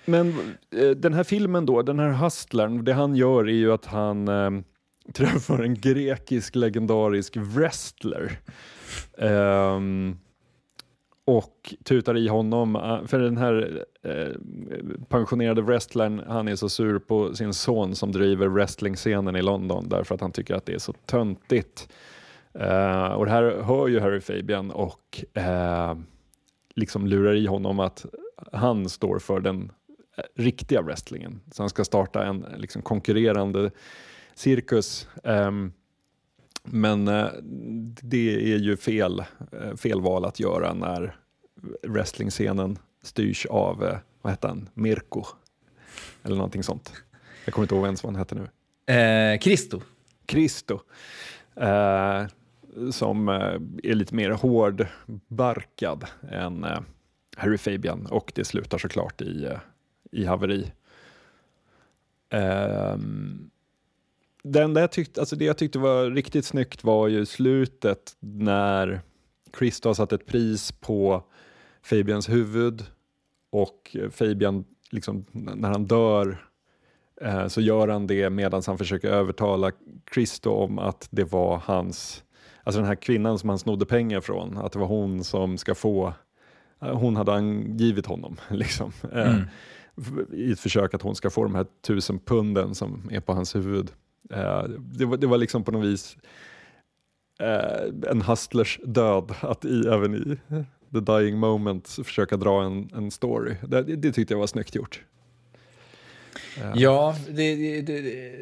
[0.04, 0.28] Men
[0.76, 4.26] uh, den här filmen då, den här hustlern, det han gör är ju att han
[5.12, 8.38] träffar en grekisk legendarisk wrestler.
[9.18, 10.18] Um,
[11.24, 14.32] och tutar i honom, eh, för den här eh,
[15.08, 20.14] pensionerade wrestlern, han är så sur på sin son som driver wrestlingscenen i London därför
[20.14, 21.88] att han tycker att det är så töntigt.
[22.58, 25.96] Eh, och det här hör ju Harry Fabian och eh,
[26.74, 28.06] liksom lurar i honom att
[28.52, 29.72] han står för den
[30.16, 31.40] eh, riktiga wrestlingen.
[31.52, 33.70] Så han ska starta en liksom, konkurrerande
[34.34, 35.08] cirkus.
[35.22, 35.72] Um,
[36.68, 37.28] men eh,
[38.02, 41.16] det är ju fel, eh, fel val att göra när
[41.82, 45.24] wrestlingscenen styrs av, eh, vad heter han, Mirko?
[46.22, 46.92] Eller någonting sånt.
[47.44, 48.94] Jag kommer inte ihåg ens vad han heter nu.
[48.94, 49.80] Eh, Christo.
[50.28, 50.80] Christo.
[51.56, 52.26] Eh,
[52.90, 56.66] som är lite mer hårdbarkad än
[57.36, 59.48] Harry Fabian och det slutar såklart i,
[60.12, 60.72] i haveri.
[62.30, 63.50] Um,
[64.44, 69.00] den där tyckte, alltså det jag tyckte var riktigt snyggt var ju slutet när
[69.58, 71.22] Christo har satt ett pris på
[71.82, 72.84] Fabians huvud
[73.50, 76.44] och Fabian, liksom, när han dör
[77.20, 79.72] eh, så gör han det medan han försöker övertala
[80.14, 82.24] Christo om att det var hans,
[82.62, 85.74] alltså den här kvinnan som han snodde pengar från, att det var hon som ska
[85.74, 86.14] få,
[86.82, 88.92] eh, hon hade angivit honom liksom.
[89.12, 89.46] Eh, mm.
[90.32, 93.56] i ett försök att hon ska få de här tusen punden som är på hans
[93.56, 93.90] huvud.
[94.30, 96.16] Eh, det, var, det var liksom på något vis
[97.40, 100.36] eh, en hustlers död att i, även i
[100.92, 103.56] the dying moment försöka dra en, en story.
[103.68, 105.04] Det, det tyckte jag var snyggt gjort.
[106.56, 106.72] Eh.
[106.74, 108.34] Ja, det, det, det,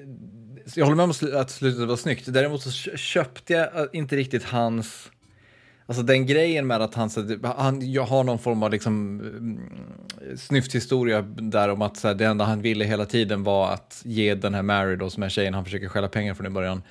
[0.75, 2.33] jag håller med om att slutet var snyggt.
[2.33, 5.11] Däremot så köpte jag inte riktigt hans...
[5.93, 9.21] Alltså den grejen med att han, så att han jag har någon form av liksom,
[9.21, 9.61] mm,
[10.37, 14.35] snyfthistoria där om att så här, det enda han ville hela tiden var att ge
[14.35, 16.83] den här Mary då, som är tjejen han försöker stjäla pengar från i början,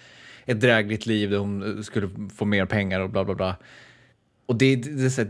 [0.46, 3.56] ett drägligt liv där hon skulle få mer pengar och bla bla bla.
[4.46, 5.24] Och det, det, det, så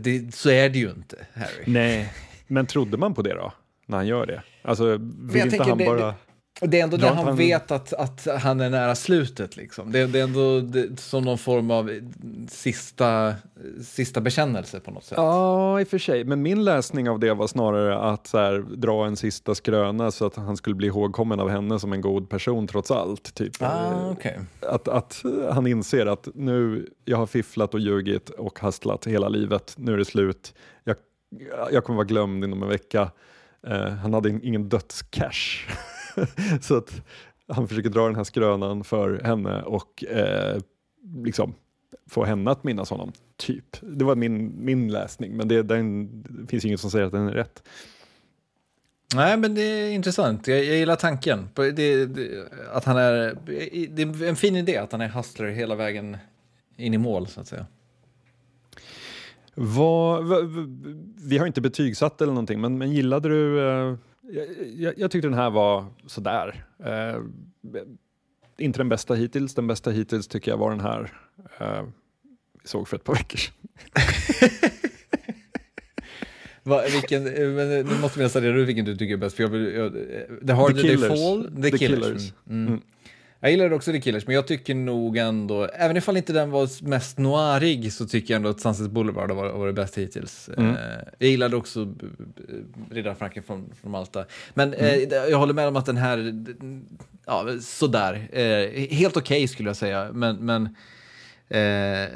[0.48, 1.64] det, är det ju inte, Harry.
[1.66, 2.12] Nej,
[2.46, 3.52] men trodde man på det då?
[3.86, 4.42] När han gör det?
[4.62, 6.14] Alltså, vill inte han det- bara...
[6.60, 9.56] Och det är ändå det inte han, han- vet att, att han är nära slutet.
[9.56, 9.92] Liksom.
[9.92, 11.90] Det, det är ändå det, som någon form av
[12.48, 13.34] sista,
[13.84, 15.18] sista bekännelse på något sätt.
[15.18, 16.24] Ja, i och för sig.
[16.24, 20.36] Men min läsning av det var snarare att här, dra en sista skröna så att
[20.36, 23.34] han skulle bli ihågkommen av henne som en god person trots allt.
[23.34, 23.52] Typ.
[23.60, 24.38] Ah, okej.
[24.60, 25.22] att, att
[25.52, 29.96] han inser att nu, jag har fifflat och ljugit och hastlat hela livet, nu är
[29.96, 30.54] det slut.
[30.84, 30.96] Jag,
[31.72, 33.10] jag kommer vara glömd inom en vecka.
[33.66, 35.68] Eh, han hade in- ingen dödscash.
[36.60, 37.02] så att
[37.48, 40.60] han försöker dra den här skrönan för henne och eh,
[41.24, 41.54] liksom
[42.06, 43.12] få henne att minnas honom.
[43.36, 43.76] Typ.
[43.80, 47.28] Det var min, min läsning, men det, den, det finns inget som säger att den
[47.28, 47.62] är rätt.
[49.14, 50.48] Nej, men det är intressant.
[50.48, 51.48] Jag, jag gillar tanken.
[51.54, 52.28] Det, det,
[52.72, 53.38] att han är,
[53.88, 56.16] det är en fin idé att han är hustler hela vägen
[56.76, 57.66] in i mål, så att säga.
[59.54, 60.24] Vad,
[61.24, 63.68] vi har inte betygsatt eller någonting, men, men gillade du...
[63.68, 63.94] Eh,
[64.32, 66.64] jag, jag, jag tyckte den här var sådär.
[66.84, 67.20] Eh,
[68.58, 69.54] inte den bästa hittills.
[69.54, 71.12] Den bästa hittills tycker jag var den här
[71.60, 71.82] eh,
[72.62, 73.54] vi såg för ett par veckor sedan.
[76.62, 79.36] Va, vilken, eh, men nu måste vi nästan reda ut vilken du tycker är bäst.
[79.36, 79.92] För jag vill, jag,
[80.46, 81.20] The Harder They Killers.
[81.20, 82.06] Fall, The, The Killers.
[82.06, 82.32] Killers.
[82.48, 82.66] Mm.
[82.66, 82.80] Mm.
[83.44, 86.88] Jag gillar också The Killers, men jag tycker nog ändå, även ifall inte den var
[86.88, 90.50] mest noirig, så tycker jag ändå att Sunset Boulevard har varit, har varit bäst hittills.
[90.56, 90.70] Mm.
[90.70, 90.76] Eh,
[91.18, 92.06] jag gillade också b-
[92.90, 94.24] Riddarfranken från, från Malta.
[94.54, 95.10] Men Mm.
[95.12, 96.44] eh, jag håller med om att den här,
[97.26, 98.28] ja, sådär.
[98.32, 100.70] Eh, helt okej skulle jag säga, men, men eh,
[101.48, 102.10] Det är,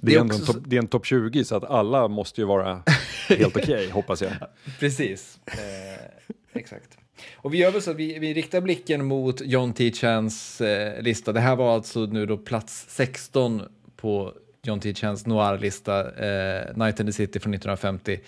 [0.00, 2.82] Det är topp- det är en topp 20 så att alla måste ju vara
[3.28, 4.32] helt okej hoppas jag.
[4.78, 5.38] Precis.
[5.46, 6.98] Eh, exakt.
[7.34, 9.92] Och vi gör väl så att vi, vi riktar blicken mot John T.
[9.92, 11.32] Chans eh, lista.
[11.32, 13.62] Det här var alltså nu då plats 16
[13.96, 14.94] på John T.
[14.94, 18.20] Chans noir-lista, eh, Night in the City från 1950.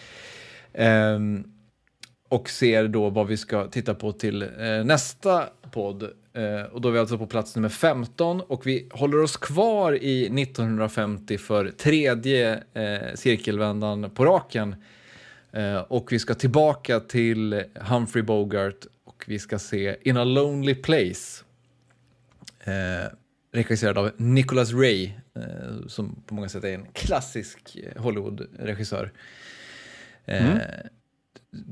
[0.72, 1.18] Eh,
[2.28, 6.02] och ser då vad vi ska titta på till eh, nästa podd.
[6.02, 9.92] Eh, och då är vi alltså på plats nummer 15 och vi håller oss kvar
[10.02, 14.76] i 1950 för tredje eh, cirkelvändan på raken.
[15.58, 20.74] Eh, och vi ska tillbaka till Humphrey Bogart och vi ska se In a Lonely
[20.74, 21.44] Place.
[22.60, 23.10] Eh,
[23.52, 29.12] regisserad av Nicholas Ray, eh, som på många sätt är en klassisk eh, Hollywood-regissör.
[30.24, 30.56] Eh,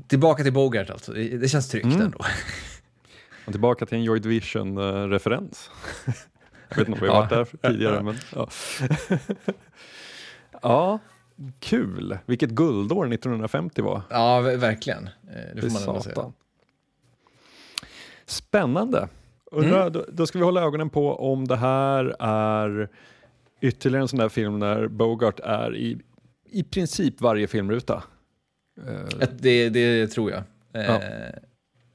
[0.07, 2.01] Tillbaka till Bogart alltså, det, känns tryggt Mm.
[2.01, 2.19] ändå.
[3.45, 5.69] Och tillbaka till en Joy Division-referens.
[6.69, 7.29] jag vet inte om vi har varit
[7.61, 8.49] där tidigare, men ja.
[10.61, 10.99] ja,
[11.59, 12.17] kul.
[12.25, 14.01] Vilket guldår 1950 var.
[14.09, 15.07] Ja, ver- verkligen.
[15.07, 16.31] Eh, det får man ändå säga.
[18.25, 19.07] Spännande.
[19.51, 19.91] Mm.
[19.93, 22.89] då, då ska vi hålla ögonen på om det här är
[23.61, 25.97] ytterligare en sån där film där Bogart är i,
[26.49, 28.03] i princip varje filmruta.
[28.87, 30.43] Eh, Det, det tror jag.
[30.73, 31.01] Eh, Ja.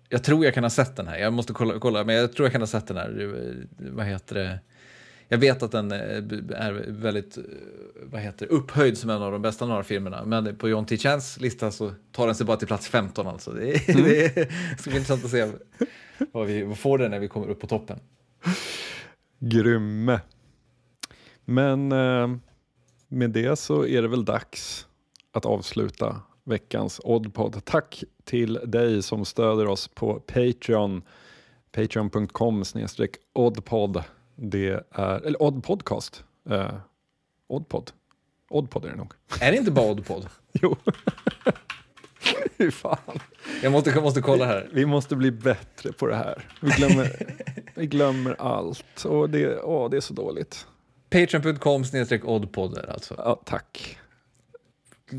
[0.08, 1.18] Jag tror jag kan ha sett den här.
[1.18, 3.36] Jag måste kolla, kolla, men jag tror jag kan ha sett den här.
[3.78, 4.58] Vad heter det?
[5.32, 7.44] Jag vet att den eh, är väldigt eh,
[8.02, 10.24] vad heter upphöjd som en av de bästa några filmerna.
[10.24, 10.96] Men på John T.
[10.96, 13.50] Chans lista så tar den sig bara till plats 15 alltså.
[13.50, 14.04] Det, är- Mm.
[14.04, 15.52] det är- ska bli intressant att se
[16.32, 17.98] vad vi vad får den när vi kommer upp på toppen.
[19.38, 20.20] Grymme.
[21.44, 22.28] Men eh,
[23.08, 24.86] med det så är det väl dags
[25.32, 27.64] att avsluta veckans Oddpod.
[27.64, 31.02] Tack till dig som stöder oss på Patreon.
[31.72, 32.62] Patreon.com
[33.32, 34.02] Oddpod.
[34.36, 36.24] Det är, eller Oddpodcast.
[36.50, 36.74] Eh,
[37.46, 37.90] Oddpod.
[38.50, 39.12] Oddpod är det nog.
[39.40, 40.26] Är det inte bara Oddpod?
[40.52, 40.76] Jo.
[42.56, 43.18] Hur fan.
[43.62, 44.70] Jag måste, jag måste kolla här.
[44.72, 46.48] Vi måste bli bättre på det här.
[46.60, 47.34] Vi glömmer,
[47.74, 50.66] vi glömmer allt och det, åh, det är så dåligt.
[51.10, 53.14] Patreon.com snedstreck oddpodder alltså.
[53.18, 53.98] Ja, tack.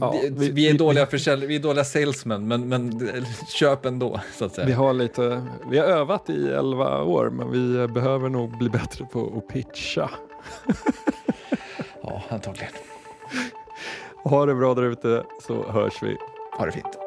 [0.02, 3.10] Ja, vi, vi- är dåliga försäljare, vi är dåliga salesmen, men, men
[3.48, 4.68] köp ändå, så att säga.
[4.68, 9.06] Vi har, lite, vi har övat i 11 år men vi behöver nog bli bättre
[9.06, 10.10] på att pitcha.
[12.06, 12.72] Ja, antagligen.
[14.24, 16.18] Ha det bra där ute så hörs vi.
[16.58, 16.98] Ha det fint.